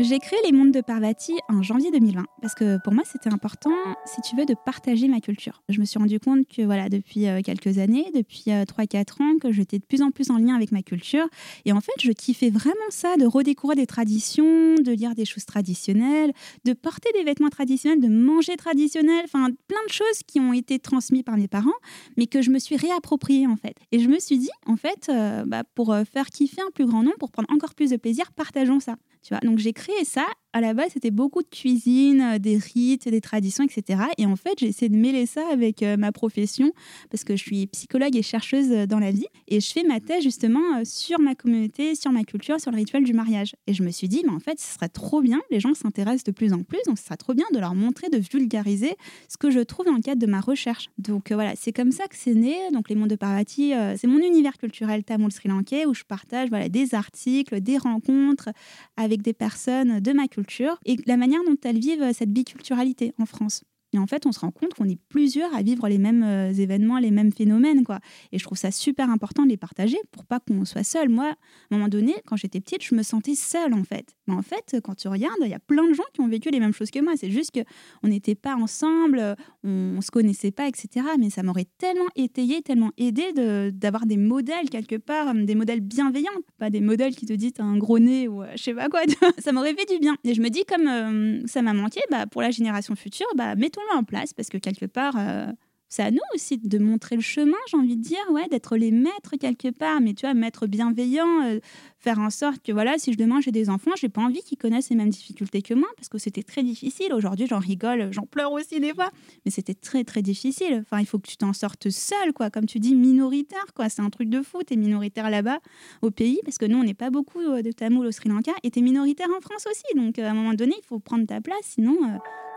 J'ai 0.00 0.18
créé 0.18 0.38
les 0.44 0.52
mondes 0.52 0.72
de 0.72 0.80
Parvati 0.80 1.32
en 1.48 1.62
janvier 1.62 1.90
2020 1.90 2.26
parce 2.42 2.54
que 2.54 2.78
pour 2.82 2.92
moi 2.92 3.02
c'était 3.10 3.32
important, 3.32 3.70
si 4.04 4.20
tu 4.20 4.36
veux, 4.36 4.44
de 4.44 4.54
partager 4.54 5.08
ma 5.08 5.20
culture. 5.20 5.62
Je 5.68 5.80
me 5.80 5.84
suis 5.84 5.98
rendu 5.98 6.20
compte 6.20 6.46
que 6.48 6.62
voilà 6.62 6.88
depuis 6.88 7.28
euh, 7.28 7.40
quelques 7.42 7.78
années, 7.78 8.10
depuis 8.14 8.50
3-4 8.50 8.50
euh, 8.50 9.24
ans, 9.24 9.38
que 9.40 9.52
j'étais 9.52 9.78
de 9.78 9.84
plus 9.84 10.02
en 10.02 10.10
plus 10.10 10.30
en 10.30 10.38
lien 10.38 10.54
avec 10.54 10.72
ma 10.72 10.82
culture 10.82 11.26
et 11.64 11.72
en 11.72 11.80
fait 11.80 11.92
je 12.00 12.12
kiffais 12.12 12.50
vraiment 12.50 12.74
ça, 12.90 13.16
de 13.16 13.24
redécouvrir 13.26 13.76
des 13.76 13.86
traditions, 13.86 14.74
de 14.74 14.92
lire 14.92 15.14
des 15.14 15.24
choses 15.24 15.46
traditionnelles, 15.46 16.32
de 16.64 16.72
porter 16.72 17.08
des 17.14 17.24
vêtements 17.24 17.50
traditionnels, 17.50 18.00
de 18.00 18.08
manger 18.08 18.56
traditionnel, 18.56 19.22
enfin 19.24 19.48
plein 19.68 19.84
de 19.86 19.92
choses 19.92 20.22
qui 20.26 20.40
ont 20.40 20.52
été 20.52 20.78
transmises 20.78 21.22
par 21.22 21.36
mes 21.36 21.48
parents, 21.48 21.70
mais 22.16 22.26
que 22.26 22.42
je 22.42 22.50
me 22.50 22.58
suis 22.58 22.76
réappropriée 22.76 23.46
en 23.46 23.56
fait. 23.56 23.76
Et 23.92 24.00
je 24.00 24.08
me 24.08 24.18
suis 24.18 24.38
dit 24.38 24.50
en 24.66 24.76
fait, 24.76 25.08
euh, 25.08 25.44
bah, 25.46 25.62
pour 25.74 25.96
faire 26.12 26.26
kiffer 26.26 26.60
un 26.60 26.70
plus 26.70 26.86
grand 26.86 27.02
nombre, 27.02 27.18
pour 27.18 27.30
prendre 27.30 27.50
encore 27.52 27.74
plus 27.74 27.90
de 27.90 27.96
plaisir, 27.96 28.32
partageons 28.32 28.80
ça. 28.80 28.96
Tu 29.26 29.34
vois, 29.34 29.40
donc 29.40 29.58
j'ai 29.58 29.72
créé 29.72 29.85
ça 30.04 30.26
à 30.56 30.60
la 30.62 30.72
base, 30.72 30.92
c'était 30.94 31.10
beaucoup 31.10 31.42
de 31.42 31.48
cuisine, 31.48 32.22
euh, 32.22 32.38
des 32.38 32.56
rites, 32.56 33.10
des 33.10 33.20
traditions, 33.20 33.62
etc. 33.62 34.04
Et 34.16 34.24
en 34.24 34.36
fait, 34.36 34.54
j'ai 34.58 34.68
essayé 34.68 34.88
de 34.88 34.96
mêler 34.96 35.26
ça 35.26 35.42
avec 35.52 35.82
euh, 35.82 35.98
ma 35.98 36.12
profession 36.12 36.72
parce 37.10 37.24
que 37.24 37.36
je 37.36 37.42
suis 37.42 37.66
psychologue 37.66 38.16
et 38.16 38.22
chercheuse 38.22 38.72
euh, 38.72 38.86
dans 38.86 38.98
la 38.98 39.10
vie. 39.10 39.26
Et 39.48 39.60
je 39.60 39.70
fais 39.70 39.82
ma 39.82 40.00
thèse 40.00 40.22
justement 40.22 40.82
sur 40.82 41.20
ma 41.20 41.34
communauté, 41.34 41.94
sur 41.94 42.10
ma 42.10 42.24
culture, 42.24 42.58
sur 42.58 42.70
le 42.70 42.78
rituel 42.78 43.04
du 43.04 43.12
mariage. 43.12 43.54
Et 43.66 43.74
je 43.74 43.82
me 43.82 43.90
suis 43.90 44.08
dit, 44.08 44.22
mais 44.24 44.32
en 44.32 44.38
fait, 44.38 44.58
ce 44.58 44.72
serait 44.72 44.88
trop 44.88 45.20
bien. 45.20 45.42
Les 45.50 45.60
gens 45.60 45.74
s'intéressent 45.74 46.24
de 46.24 46.30
plus 46.30 46.54
en 46.54 46.62
plus. 46.62 46.78
Donc, 46.86 46.98
ce 46.98 47.04
serait 47.04 47.18
trop 47.18 47.34
bien 47.34 47.44
de 47.52 47.58
leur 47.58 47.74
montrer, 47.74 48.08
de 48.08 48.16
vulgariser 48.32 48.94
ce 49.28 49.36
que 49.36 49.50
je 49.50 49.60
trouve 49.60 49.84
dans 49.84 49.94
le 49.94 50.00
cadre 50.00 50.22
de 50.22 50.26
ma 50.26 50.40
recherche. 50.40 50.88
Donc, 50.96 51.32
voilà, 51.32 51.52
c'est 51.54 51.72
comme 51.72 51.92
ça 51.92 52.06
que 52.06 52.16
c'est 52.16 52.34
né. 52.34 52.56
Donc, 52.72 52.88
les 52.88 52.94
mondes 52.94 53.10
de 53.10 53.16
Parvati, 53.16 53.74
c'est 53.98 54.06
mon 54.06 54.20
univers 54.20 54.56
culturel 54.56 55.04
tamoul 55.04 55.32
sri 55.32 55.50
lankais 55.50 55.84
où 55.84 55.92
je 55.92 56.04
partage 56.04 56.48
voilà, 56.48 56.70
des 56.70 56.94
articles, 56.94 57.60
des 57.60 57.76
rencontres 57.76 58.48
avec 58.96 59.20
des 59.20 59.34
personnes 59.34 60.00
de 60.00 60.12
ma 60.12 60.28
culture 60.28 60.45
et 60.84 60.96
la 61.06 61.16
manière 61.16 61.42
dont 61.44 61.56
elles 61.64 61.78
vivent 61.78 62.12
cette 62.12 62.32
biculturalité 62.32 63.14
en 63.18 63.26
France. 63.26 63.64
Et 63.96 63.98
en 63.98 64.06
fait, 64.06 64.26
on 64.26 64.32
se 64.32 64.40
rend 64.40 64.50
compte 64.50 64.74
qu'on 64.74 64.88
est 64.88 64.98
plusieurs 65.08 65.54
à 65.54 65.62
vivre 65.62 65.88
les 65.88 65.98
mêmes 65.98 66.22
euh, 66.22 66.52
événements, 66.52 66.98
les 66.98 67.10
mêmes 67.10 67.32
phénomènes. 67.32 67.84
quoi. 67.84 68.00
Et 68.32 68.38
je 68.38 68.44
trouve 68.44 68.58
ça 68.58 68.70
super 68.70 69.10
important 69.10 69.44
de 69.44 69.48
les 69.48 69.56
partager 69.56 69.98
pour 70.12 70.24
pas 70.24 70.40
qu'on 70.40 70.64
soit 70.64 70.84
seul. 70.84 71.08
Moi, 71.08 71.26
à 71.26 71.30
un 71.30 71.76
moment 71.76 71.88
donné, 71.88 72.14
quand 72.26 72.36
j'étais 72.36 72.60
petite, 72.60 72.82
je 72.84 72.94
me 72.94 73.02
sentais 73.02 73.34
seule, 73.34 73.74
en 73.74 73.84
fait. 73.84 74.14
Mais 74.26 74.34
en 74.34 74.42
fait, 74.42 74.76
quand 74.82 74.94
tu 74.94 75.08
regardes, 75.08 75.36
il 75.42 75.48
y 75.48 75.54
a 75.54 75.58
plein 75.58 75.88
de 75.88 75.94
gens 75.94 76.04
qui 76.12 76.20
ont 76.20 76.28
vécu 76.28 76.50
les 76.50 76.60
mêmes 76.60 76.72
choses 76.72 76.90
que 76.90 77.00
moi. 77.00 77.14
C'est 77.16 77.30
juste 77.30 77.52
qu'on 77.52 78.08
n'était 78.08 78.34
pas 78.34 78.54
ensemble, 78.54 79.36
on 79.64 79.68
ne 79.68 80.00
se 80.00 80.10
connaissait 80.10 80.50
pas, 80.50 80.68
etc. 80.68 81.06
Mais 81.18 81.30
ça 81.30 81.42
m'aurait 81.42 81.66
tellement 81.78 82.08
étayé, 82.16 82.62
tellement 82.62 82.92
aidé 82.98 83.32
d'avoir 83.72 84.06
des 84.06 84.16
modèles 84.16 84.68
quelque 84.70 84.96
part, 84.96 85.34
des 85.34 85.54
modèles 85.54 85.80
bienveillants, 85.80 86.30
pas 86.58 86.70
des 86.70 86.80
modèles 86.80 87.14
qui 87.14 87.26
te 87.26 87.32
disent 87.32 87.54
un 87.58 87.76
gros 87.76 87.98
nez 87.98 88.28
ou 88.28 88.42
euh, 88.42 88.46
je 88.56 88.62
sais 88.62 88.74
pas 88.74 88.88
quoi. 88.88 89.00
ça 89.38 89.52
m'aurait 89.52 89.74
fait 89.74 89.90
du 89.90 89.98
bien. 89.98 90.16
Et 90.24 90.34
je 90.34 90.40
me 90.40 90.48
dis, 90.48 90.64
comme 90.64 90.86
euh, 90.86 91.46
ça 91.46 91.62
m'a 91.62 91.72
manqué, 91.72 92.00
bah, 92.10 92.26
pour 92.26 92.42
la 92.42 92.50
génération 92.50 92.94
future, 92.96 93.26
bah, 93.36 93.54
en 93.94 94.04
place 94.04 94.32
parce 94.34 94.48
que 94.48 94.58
quelque 94.58 94.86
part, 94.86 95.14
euh, 95.18 95.46
c'est 95.88 96.02
à 96.02 96.10
nous 96.10 96.18
aussi 96.34 96.58
de 96.58 96.78
montrer 96.78 97.14
le 97.14 97.22
chemin, 97.22 97.56
j'ai 97.70 97.76
envie 97.76 97.96
de 97.96 98.02
dire, 98.02 98.18
ouais, 98.30 98.48
d'être 98.48 98.76
les 98.76 98.90
maîtres 98.90 99.36
quelque 99.38 99.70
part, 99.70 100.00
mais 100.00 100.14
tu 100.14 100.26
vois, 100.26 100.34
maître 100.34 100.66
bienveillant, 100.66 101.44
euh, 101.44 101.60
faire 102.00 102.18
en 102.18 102.30
sorte 102.30 102.60
que 102.62 102.72
voilà, 102.72 102.98
si 102.98 103.12
je 103.12 103.18
demain 103.18 103.40
j'ai 103.40 103.52
des 103.52 103.70
enfants, 103.70 103.92
j'ai 103.96 104.08
pas 104.08 104.20
envie 104.20 104.40
qu'ils 104.40 104.58
connaissent 104.58 104.90
les 104.90 104.96
mêmes 104.96 105.10
difficultés 105.10 105.62
que 105.62 105.74
moi, 105.74 105.88
parce 105.96 106.08
que 106.08 106.18
c'était 106.18 106.42
très 106.42 106.64
difficile. 106.64 107.12
Aujourd'hui, 107.12 107.46
j'en 107.46 107.60
rigole, 107.60 108.12
j'en 108.12 108.26
pleure 108.26 108.50
aussi 108.50 108.80
des 108.80 108.92
fois, 108.92 109.10
mais 109.44 109.52
c'était 109.52 109.74
très 109.74 110.02
très 110.02 110.22
difficile. 110.22 110.82
Enfin, 110.82 111.00
il 111.00 111.06
faut 111.06 111.18
que 111.18 111.28
tu 111.28 111.36
t'en 111.36 111.52
sortes 111.52 111.88
seul, 111.88 112.32
quoi, 112.32 112.50
comme 112.50 112.66
tu 112.66 112.80
dis, 112.80 112.96
minoritaire, 112.96 113.66
quoi. 113.74 113.88
C'est 113.88 114.02
un 114.02 114.10
truc 114.10 114.28
de 114.28 114.42
fou, 114.42 114.62
t'es 114.64 114.76
minoritaire 114.76 115.30
là-bas 115.30 115.60
au 116.02 116.10
pays, 116.10 116.40
parce 116.44 116.58
que 116.58 116.66
nous, 116.66 116.78
on 116.78 116.84
n'est 116.84 116.94
pas 116.94 117.10
beaucoup 117.10 117.40
euh, 117.40 117.62
de 117.62 117.70
Tamouls 117.70 118.06
au 118.06 118.12
Sri 118.12 118.28
Lanka, 118.28 118.52
et 118.64 118.72
t'es 118.72 118.80
minoritaire 118.80 119.28
en 119.36 119.40
France 119.40 119.66
aussi. 119.70 119.96
Donc, 119.96 120.18
à 120.18 120.28
un 120.28 120.34
moment 120.34 120.54
donné, 120.54 120.74
il 120.76 120.84
faut 120.84 120.98
prendre 120.98 121.26
ta 121.26 121.40
place, 121.40 121.62
sinon 121.62 121.96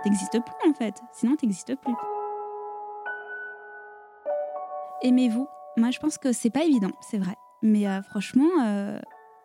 t'existes 0.03 0.39
plus 0.39 0.69
en 0.69 0.73
fait. 0.73 0.95
Sinon, 1.13 1.35
t'existes 1.35 1.75
plus. 1.75 1.93
Aimez-vous? 5.01 5.47
Moi, 5.77 5.91
je 5.91 5.99
pense 5.99 6.17
que 6.17 6.31
c'est 6.33 6.49
pas 6.49 6.63
évident, 6.63 6.91
c'est 7.01 7.17
vrai. 7.17 7.35
Mais 7.61 7.87
euh, 7.87 8.01
franchement, 8.01 8.49
euh, 8.65 8.99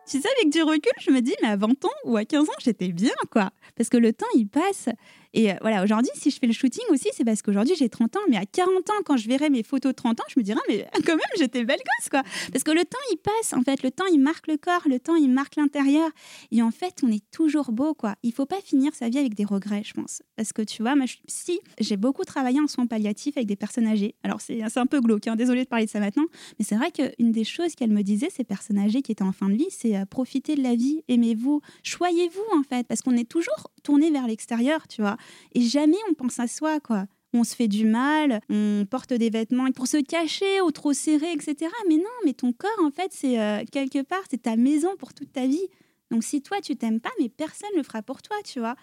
tu 0.07 0.19
sais, 0.19 0.29
avec 0.39 0.51
du 0.51 0.61
recul, 0.61 0.91
je 0.99 1.11
me 1.11 1.21
dis, 1.21 1.35
mais 1.41 1.49
à 1.49 1.55
20 1.55 1.85
ans 1.85 1.89
ou 2.03 2.17
à 2.17 2.25
15 2.25 2.49
ans, 2.49 2.53
j'étais 2.59 2.89
bien, 2.89 3.13
quoi. 3.31 3.51
Parce 3.75 3.89
que 3.89 3.97
le 3.97 4.13
temps, 4.13 4.25
il 4.35 4.47
passe. 4.47 4.89
Et 5.35 5.51
euh, 5.51 5.55
voilà, 5.59 5.83
aujourd'hui, 5.83 6.09
si 6.15 6.31
je 6.31 6.39
fais 6.39 6.47
le 6.47 6.53
shooting 6.53 6.85
aussi, 6.91 7.09
c'est 7.13 7.25
parce 7.25 7.41
qu'aujourd'hui, 7.41 7.75
j'ai 7.77 7.89
30 7.89 8.15
ans. 8.15 8.21
Mais 8.29 8.37
à 8.37 8.45
40 8.45 8.89
ans, 8.89 8.93
quand 9.03 9.17
je 9.17 9.27
verrai 9.27 9.49
mes 9.49 9.63
photos 9.63 9.91
de 9.91 9.95
30 9.95 10.21
ans, 10.21 10.23
je 10.29 10.39
me 10.39 10.43
dirai, 10.43 10.59
mais 10.69 10.87
quand 11.05 11.11
même, 11.11 11.19
j'étais 11.37 11.65
belle 11.65 11.77
gosse, 11.77 12.09
quoi. 12.09 12.23
Parce 12.53 12.63
que 12.63 12.71
le 12.71 12.85
temps, 12.85 12.97
il 13.11 13.17
passe, 13.17 13.51
en 13.51 13.61
fait. 13.61 13.83
Le 13.83 13.91
temps, 13.91 14.05
il 14.11 14.19
marque 14.19 14.47
le 14.47 14.55
corps. 14.55 14.83
Le 14.87 14.97
temps, 14.97 15.15
il 15.15 15.29
marque 15.29 15.57
l'intérieur. 15.57 16.09
Et 16.51 16.61
en 16.61 16.71
fait, 16.71 17.01
on 17.03 17.11
est 17.11 17.23
toujours 17.31 17.73
beau, 17.73 17.93
quoi. 17.93 18.15
Il 18.23 18.31
faut 18.31 18.45
pas 18.45 18.61
finir 18.63 18.95
sa 18.95 19.09
vie 19.09 19.17
avec 19.17 19.35
des 19.35 19.43
regrets, 19.43 19.83
je 19.83 19.93
pense. 19.93 20.23
Parce 20.37 20.53
que 20.53 20.61
tu 20.61 20.81
vois, 20.81 20.95
moi, 20.95 21.05
si 21.27 21.59
j'ai 21.79 21.97
beaucoup 21.97 22.23
travaillé 22.23 22.61
en 22.61 22.67
soins 22.67 22.87
palliatifs 22.87 23.35
avec 23.35 23.47
des 23.47 23.57
personnes 23.57 23.87
âgées. 23.87 24.15
Alors, 24.23 24.39
c'est 24.39 24.77
un 24.77 24.85
peu 24.85 25.01
glauque, 25.01 25.27
hein, 25.27 25.35
désolée 25.35 25.65
de 25.65 25.69
parler 25.69 25.85
de 25.85 25.91
ça 25.91 25.99
maintenant. 25.99 26.25
Mais 26.59 26.65
c'est 26.65 26.75
vrai 26.75 26.91
qu'une 26.91 27.33
des 27.33 27.43
choses 27.43 27.75
qu'elle 27.75 27.91
me 27.91 28.03
disait, 28.03 28.29
ces 28.29 28.45
personnes 28.45 28.77
âgées 28.77 29.01
qui 29.01 29.11
étaient 29.11 29.23
en 29.23 29.33
fin 29.33 29.49
de 29.49 29.55
vie, 29.55 29.67
c'est 29.69 29.97
euh, 29.97 30.05
profiter 30.05 30.55
de 30.55 30.63
la 30.63 30.75
vie, 30.75 31.03
aimez-vous, 31.09 31.61
choyez-vous 31.83 32.57
en 32.57 32.63
fait, 32.63 32.87
parce 32.87 33.01
qu'on 33.01 33.17
est 33.17 33.29
toujours 33.29 33.69
tourné 33.83 34.11
vers 34.11 34.27
l'extérieur, 34.27 34.87
tu 34.87 35.01
vois, 35.01 35.17
et 35.53 35.61
jamais 35.61 35.97
on 36.09 36.13
pense 36.13 36.39
à 36.39 36.47
soi, 36.47 36.79
quoi. 36.79 37.05
On 37.33 37.43
se 37.43 37.55
fait 37.55 37.67
du 37.67 37.85
mal, 37.85 38.39
on 38.49 38.85
porte 38.89 39.13
des 39.13 39.29
vêtements 39.29 39.69
pour 39.71 39.87
se 39.87 39.97
cacher 39.97 40.61
ou 40.61 40.71
trop 40.71 40.93
serré, 40.93 41.33
etc. 41.33 41.69
Mais 41.89 41.97
non, 41.97 42.03
mais 42.23 42.33
ton 42.33 42.53
corps, 42.53 42.69
en 42.81 42.91
fait, 42.91 43.11
c'est 43.11 43.39
euh, 43.39 43.63
quelque 43.71 44.03
part, 44.03 44.21
c'est 44.29 44.43
ta 44.43 44.55
maison 44.55 44.95
pour 44.97 45.13
toute 45.13 45.33
ta 45.33 45.45
vie. 45.45 45.67
Donc 46.11 46.23
si 46.23 46.41
toi, 46.41 46.61
tu 46.61 46.77
t'aimes 46.77 47.01
pas, 47.01 47.09
mais 47.19 47.27
personne 47.27 47.69
ne 47.73 47.79
le 47.79 47.83
fera 47.83 48.01
pour 48.01 48.21
toi, 48.21 48.37
tu 48.45 48.59
vois. 48.59 48.75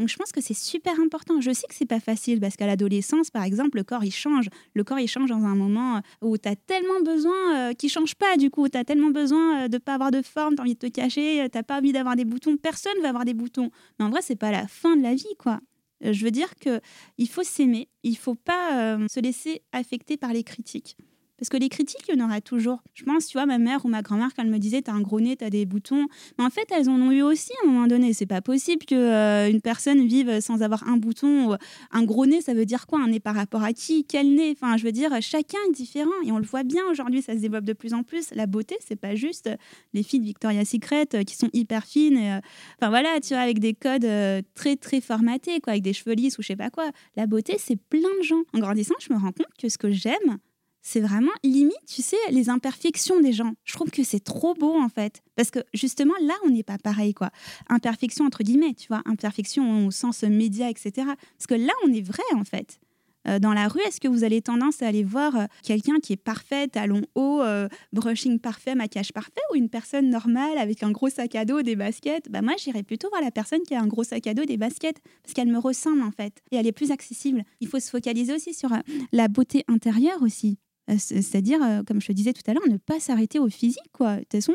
Donc 0.00 0.08
je 0.08 0.16
pense 0.16 0.32
que 0.32 0.40
c'est 0.40 0.54
super 0.54 0.98
important. 0.98 1.42
Je 1.42 1.52
sais 1.52 1.66
que 1.68 1.74
c'est 1.74 1.84
pas 1.84 2.00
facile 2.00 2.40
parce 2.40 2.56
qu'à 2.56 2.66
l'adolescence, 2.66 3.30
par 3.30 3.44
exemple, 3.44 3.76
le 3.76 3.84
corps 3.84 4.02
il 4.02 4.10
change. 4.10 4.48
Le 4.74 4.82
corps 4.82 4.98
il 4.98 5.08
change 5.08 5.28
dans 5.28 5.44
un 5.44 5.54
moment 5.54 6.00
où 6.22 6.38
tu 6.38 6.48
as 6.48 6.56
tellement 6.56 7.00
besoin 7.04 7.54
euh, 7.54 7.74
qu'il 7.74 7.90
change 7.90 8.14
pas 8.14 8.38
du 8.38 8.48
coup. 8.48 8.66
Tu 8.70 8.78
as 8.78 8.84
tellement 8.84 9.10
besoin 9.10 9.64
euh, 9.64 9.68
de 9.68 9.76
pas 9.76 9.94
avoir 9.94 10.10
de 10.10 10.22
forme, 10.22 10.54
tu 10.54 10.62
as 10.62 10.64
envie 10.64 10.74
de 10.74 10.78
te 10.78 10.86
cacher, 10.86 11.46
tu 11.52 11.62
pas 11.62 11.78
envie 11.78 11.92
d'avoir 11.92 12.16
des 12.16 12.24
boutons. 12.24 12.56
Personne 12.56 12.98
va 13.02 13.10
avoir 13.10 13.26
des 13.26 13.34
boutons. 13.34 13.70
Mais 13.98 14.06
en 14.06 14.08
vrai, 14.10 14.20
c'est 14.22 14.36
pas 14.36 14.50
la 14.50 14.66
fin 14.66 14.96
de 14.96 15.02
la 15.02 15.14
vie 15.14 15.36
quoi. 15.38 15.60
Euh, 16.04 16.12
je 16.12 16.24
veux 16.24 16.30
dire 16.30 16.54
que 16.56 16.80
il 17.18 17.28
faut 17.28 17.42
s'aimer, 17.42 17.88
il 18.02 18.16
faut 18.16 18.34
pas 18.34 18.98
se 19.08 19.20
laisser 19.20 19.62
affecter 19.72 20.16
par 20.16 20.32
les 20.32 20.44
critiques 20.44 20.96
Parce 21.40 21.48
que 21.48 21.56
les 21.56 21.70
critiques, 21.70 22.04
il 22.06 22.18
y 22.18 22.22
en 22.22 22.26
aura 22.26 22.42
toujours. 22.42 22.82
Je 22.92 23.02
pense, 23.02 23.26
tu 23.26 23.38
vois, 23.38 23.46
ma 23.46 23.56
mère 23.56 23.86
ou 23.86 23.88
ma 23.88 24.02
grand-mère, 24.02 24.28
quand 24.36 24.42
elle 24.42 24.50
me 24.50 24.58
disait 24.58 24.82
T'as 24.82 24.92
un 24.92 25.00
gros 25.00 25.20
nez, 25.20 25.36
t'as 25.36 25.48
des 25.48 25.64
boutons. 25.64 26.06
Mais 26.38 26.44
en 26.44 26.50
fait, 26.50 26.68
elles 26.70 26.90
en 26.90 27.00
ont 27.00 27.10
eu 27.10 27.22
aussi 27.22 27.52
à 27.62 27.66
un 27.66 27.70
moment 27.72 27.86
donné. 27.86 28.12
C'est 28.12 28.26
pas 28.26 28.42
possible 28.42 28.84
qu'une 28.84 28.98
euh, 28.98 29.50
une 29.50 29.62
personne 29.62 30.06
vive 30.06 30.40
sans 30.40 30.60
avoir 30.60 30.86
un 30.86 30.98
bouton. 30.98 31.56
Un 31.92 32.04
gros 32.04 32.26
nez, 32.26 32.42
ça 32.42 32.52
veut 32.52 32.66
dire 32.66 32.86
quoi? 32.86 33.00
Un 33.00 33.08
nez 33.08 33.20
par 33.20 33.34
rapport 33.34 33.62
à 33.62 33.72
qui? 33.72 34.04
Quel 34.04 34.34
nez? 34.34 34.50
Enfin, 34.52 34.76
je 34.76 34.84
veux 34.84 34.92
dire, 34.92 35.16
chacun 35.22 35.56
est 35.70 35.72
différent. 35.72 36.10
Et 36.26 36.30
on 36.30 36.38
le 36.38 36.44
voit 36.44 36.62
bien 36.62 36.82
aujourd'hui, 36.90 37.22
ça 37.22 37.32
se 37.32 37.38
développe 37.38 37.64
de 37.64 37.72
plus 37.72 37.94
en 37.94 38.02
plus. 38.02 38.34
La 38.34 38.46
beauté, 38.46 38.76
c'est 38.86 39.00
pas 39.00 39.14
juste 39.14 39.48
les 39.94 40.02
filles 40.02 40.20
de 40.20 40.26
Victoria's 40.26 40.68
Secret 40.68 41.06
euh, 41.14 41.22
qui 41.22 41.36
sont 41.36 41.48
hyper 41.54 41.86
fines. 41.86 42.18
Euh, 42.18 42.40
enfin, 42.78 42.90
voilà, 42.90 43.18
tu 43.18 43.32
vois, 43.32 43.42
avec 43.42 43.60
des 43.60 43.72
codes 43.72 44.06
très, 44.54 44.76
très 44.76 45.00
formatés, 45.00 45.60
quoi, 45.60 45.72
avec 45.72 45.82
des 45.82 45.94
cheveux 45.94 46.14
lisses 46.14 46.36
ou 46.36 46.42
je 46.42 46.48
sais 46.48 46.56
pas 46.56 46.68
quoi. 46.68 46.90
La 47.16 47.26
beauté, 47.26 47.56
c'est 47.58 47.76
plein 47.76 48.00
de 48.20 48.24
gens. 48.24 48.42
En 48.52 48.58
grandissant, 48.58 48.94
je 49.00 49.10
me 49.14 49.18
rends 49.18 49.32
compte 49.32 49.54
que 49.58 49.70
ce 49.70 49.78
que 49.78 49.90
j'aime, 49.90 50.38
c'est 50.82 51.00
vraiment 51.00 51.32
limite, 51.44 51.76
tu 51.86 52.02
sais, 52.02 52.16
les 52.30 52.48
imperfections 52.48 53.20
des 53.20 53.32
gens. 53.32 53.52
Je 53.64 53.74
trouve 53.74 53.90
que 53.90 54.02
c'est 54.02 54.22
trop 54.22 54.54
beau 54.54 54.80
en 54.80 54.88
fait. 54.88 55.22
Parce 55.36 55.50
que 55.50 55.60
justement, 55.74 56.14
là, 56.22 56.34
on 56.44 56.50
n'est 56.50 56.62
pas 56.62 56.78
pareil, 56.78 57.14
quoi. 57.14 57.30
Imperfection 57.68 58.24
entre 58.24 58.42
guillemets, 58.42 58.74
tu 58.74 58.88
vois, 58.88 59.02
imperfection 59.04 59.86
au 59.86 59.90
sens 59.90 60.22
média, 60.22 60.70
etc. 60.70 60.92
Parce 60.96 61.46
que 61.48 61.54
là, 61.54 61.72
on 61.84 61.92
est 61.92 62.02
vrai 62.02 62.22
en 62.34 62.44
fait. 62.44 62.80
Euh, 63.28 63.38
dans 63.38 63.52
la 63.52 63.68
rue, 63.68 63.80
est-ce 63.86 64.00
que 64.00 64.08
vous 64.08 64.24
avez 64.24 64.40
tendance 64.40 64.82
à 64.82 64.86
aller 64.86 65.04
voir 65.04 65.36
euh, 65.36 65.44
quelqu'un 65.62 65.98
qui 66.00 66.14
est 66.14 66.16
parfait, 66.16 66.68
talons 66.68 67.02
hauts, 67.14 67.42
euh, 67.42 67.68
brushing 67.92 68.38
parfait, 68.38 68.74
maquillage 68.74 69.12
parfait, 69.12 69.42
ou 69.52 69.56
une 69.56 69.68
personne 69.68 70.08
normale 70.08 70.56
avec 70.58 70.82
un 70.82 70.90
gros 70.90 71.10
sac 71.10 71.34
à 71.34 71.44
dos, 71.44 71.62
des 71.62 71.76
baskets? 71.76 72.30
Bah 72.30 72.42
Moi, 72.42 72.54
j'irais 72.58 72.82
plutôt 72.82 73.08
voir 73.10 73.20
la 73.20 73.30
personne 73.30 73.60
qui 73.66 73.74
a 73.74 73.80
un 73.80 73.86
gros 73.86 74.04
sac 74.04 74.26
à 74.26 74.34
dos, 74.34 74.44
des 74.44 74.56
baskets, 74.56 75.00
parce 75.22 75.34
qu'elle 75.34 75.48
me 75.48 75.58
ressemble 75.58 76.02
en 76.02 76.10
fait, 76.10 76.40
et 76.50 76.56
elle 76.56 76.66
est 76.66 76.72
plus 76.72 76.90
accessible. 76.90 77.44
Il 77.60 77.68
faut 77.68 77.80
se 77.80 77.90
focaliser 77.90 78.34
aussi 78.34 78.54
sur 78.54 78.70
la 79.12 79.28
beauté 79.28 79.64
intérieure 79.68 80.22
aussi. 80.22 80.58
C'est-à-dire, 80.98 81.60
comme 81.86 82.00
je 82.00 82.08
te 82.08 82.12
disais 82.12 82.32
tout 82.32 82.42
à 82.46 82.54
l'heure, 82.54 82.68
ne 82.68 82.76
pas 82.76 83.00
s'arrêter 83.00 83.38
au 83.38 83.48
physique. 83.48 83.90
Quoi. 83.92 84.16
De 84.16 84.20
toute 84.20 84.32
façon, 84.32 84.54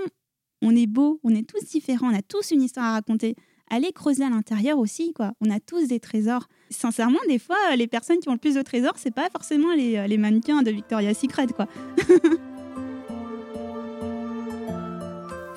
on 0.62 0.76
est 0.76 0.88
beau, 0.88 1.20
on 1.24 1.34
est 1.34 1.48
tous 1.48 1.64
différents, 1.66 2.12
on 2.12 2.16
a 2.16 2.22
tous 2.22 2.52
une 2.52 2.62
histoire 2.62 2.86
à 2.86 2.94
raconter. 2.94 3.36
Allez 3.70 3.92
creuser 3.92 4.24
à 4.24 4.30
l'intérieur 4.30 4.78
aussi, 4.78 5.12
quoi. 5.14 5.34
On 5.42 5.50
a 5.50 5.60
tous 5.60 5.88
des 5.88 6.00
trésors. 6.00 6.48
Sincèrement, 6.70 7.20
des 7.28 7.40
fois, 7.40 7.58
les 7.76 7.88
personnes 7.88 8.20
qui 8.20 8.30
ont 8.30 8.34
le 8.34 8.38
plus 8.38 8.56
de 8.56 8.62
trésors, 8.62 8.94
c'est 8.98 9.14
pas 9.14 9.30
forcément 9.32 9.74
les, 9.74 10.08
les 10.08 10.18
mannequins 10.18 10.62
de 10.62 10.70
Victoria's 10.72 11.18
Secret, 11.18 11.48
quoi. 11.48 11.68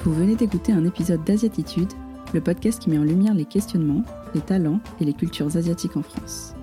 Vous 0.05 0.14
venez 0.14 0.37
d'écouter 0.37 0.73
un 0.73 0.87
épisode 0.87 1.23
d'Asiatitude, 1.25 1.93
le 2.33 2.41
podcast 2.41 2.81
qui 2.81 2.88
met 2.88 2.97
en 2.97 3.05
lumière 3.05 3.35
les 3.35 3.45
questionnements, 3.45 4.03
les 4.35 4.41
talents 4.41 4.81
et 5.01 5.05
les 5.05 5.12
cultures 5.12 5.55
asiatiques 5.55 5.99
en 5.99 6.03
France. 6.03 6.55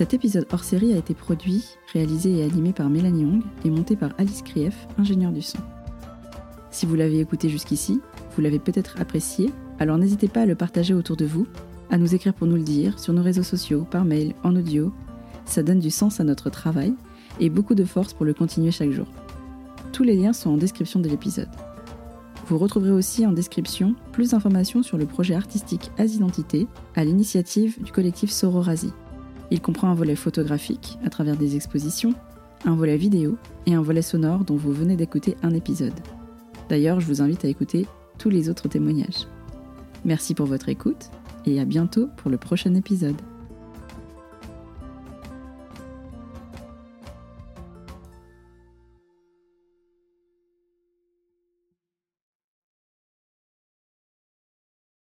Cet 0.00 0.14
épisode 0.14 0.46
hors 0.50 0.64
série 0.64 0.94
a 0.94 0.96
été 0.96 1.12
produit, 1.12 1.76
réalisé 1.92 2.38
et 2.38 2.42
animé 2.42 2.72
par 2.72 2.88
Mélanie 2.88 3.20
Young 3.20 3.42
et 3.66 3.68
monté 3.68 3.96
par 3.96 4.12
Alice 4.16 4.40
Krief, 4.40 4.88
ingénieure 4.96 5.30
du 5.30 5.42
son. 5.42 5.58
Si 6.70 6.86
vous 6.86 6.94
l'avez 6.94 7.20
écouté 7.20 7.50
jusqu'ici, 7.50 8.00
vous 8.34 8.40
l'avez 8.40 8.58
peut-être 8.58 8.98
apprécié, 8.98 9.50
alors 9.78 9.98
n'hésitez 9.98 10.28
pas 10.28 10.40
à 10.40 10.46
le 10.46 10.54
partager 10.54 10.94
autour 10.94 11.18
de 11.18 11.26
vous, 11.26 11.46
à 11.90 11.98
nous 11.98 12.14
écrire 12.14 12.32
pour 12.32 12.46
nous 12.46 12.56
le 12.56 12.62
dire, 12.62 12.98
sur 12.98 13.12
nos 13.12 13.22
réseaux 13.22 13.42
sociaux, 13.42 13.86
par 13.90 14.06
mail, 14.06 14.32
en 14.42 14.56
audio. 14.56 14.90
Ça 15.44 15.62
donne 15.62 15.80
du 15.80 15.90
sens 15.90 16.18
à 16.18 16.24
notre 16.24 16.48
travail 16.48 16.94
et 17.38 17.50
beaucoup 17.50 17.74
de 17.74 17.84
force 17.84 18.14
pour 18.14 18.24
le 18.24 18.32
continuer 18.32 18.70
chaque 18.70 18.92
jour. 18.92 19.06
Tous 19.92 20.02
les 20.02 20.16
liens 20.16 20.32
sont 20.32 20.48
en 20.48 20.56
description 20.56 21.00
de 21.00 21.10
l'épisode. 21.10 21.50
Vous 22.46 22.56
retrouverez 22.56 22.92
aussi 22.92 23.26
en 23.26 23.32
description 23.32 23.94
plus 24.12 24.30
d'informations 24.30 24.82
sur 24.82 24.96
le 24.96 25.04
projet 25.04 25.34
artistique 25.34 25.90
As-Identité 25.98 26.68
à 26.96 27.04
l'initiative 27.04 27.82
du 27.82 27.92
collectif 27.92 28.30
Sororasi. 28.30 28.94
Il 29.50 29.60
comprend 29.60 29.88
un 29.88 29.94
volet 29.94 30.16
photographique 30.16 30.98
à 31.04 31.10
travers 31.10 31.36
des 31.36 31.56
expositions, 31.56 32.14
un 32.64 32.74
volet 32.74 32.96
vidéo 32.96 33.36
et 33.66 33.74
un 33.74 33.82
volet 33.82 34.02
sonore 34.02 34.44
dont 34.44 34.56
vous 34.56 34.72
venez 34.72 34.96
d'écouter 34.96 35.36
un 35.42 35.54
épisode. 35.54 35.98
D'ailleurs, 36.68 37.00
je 37.00 37.06
vous 37.06 37.22
invite 37.22 37.44
à 37.44 37.48
écouter 37.48 37.86
tous 38.18 38.30
les 38.30 38.48
autres 38.48 38.68
témoignages. 38.68 39.26
Merci 40.04 40.34
pour 40.34 40.46
votre 40.46 40.68
écoute 40.68 41.10
et 41.46 41.60
à 41.60 41.64
bientôt 41.64 42.08
pour 42.16 42.30
le 42.30 42.38
prochain 42.38 42.74
épisode. 42.74 43.20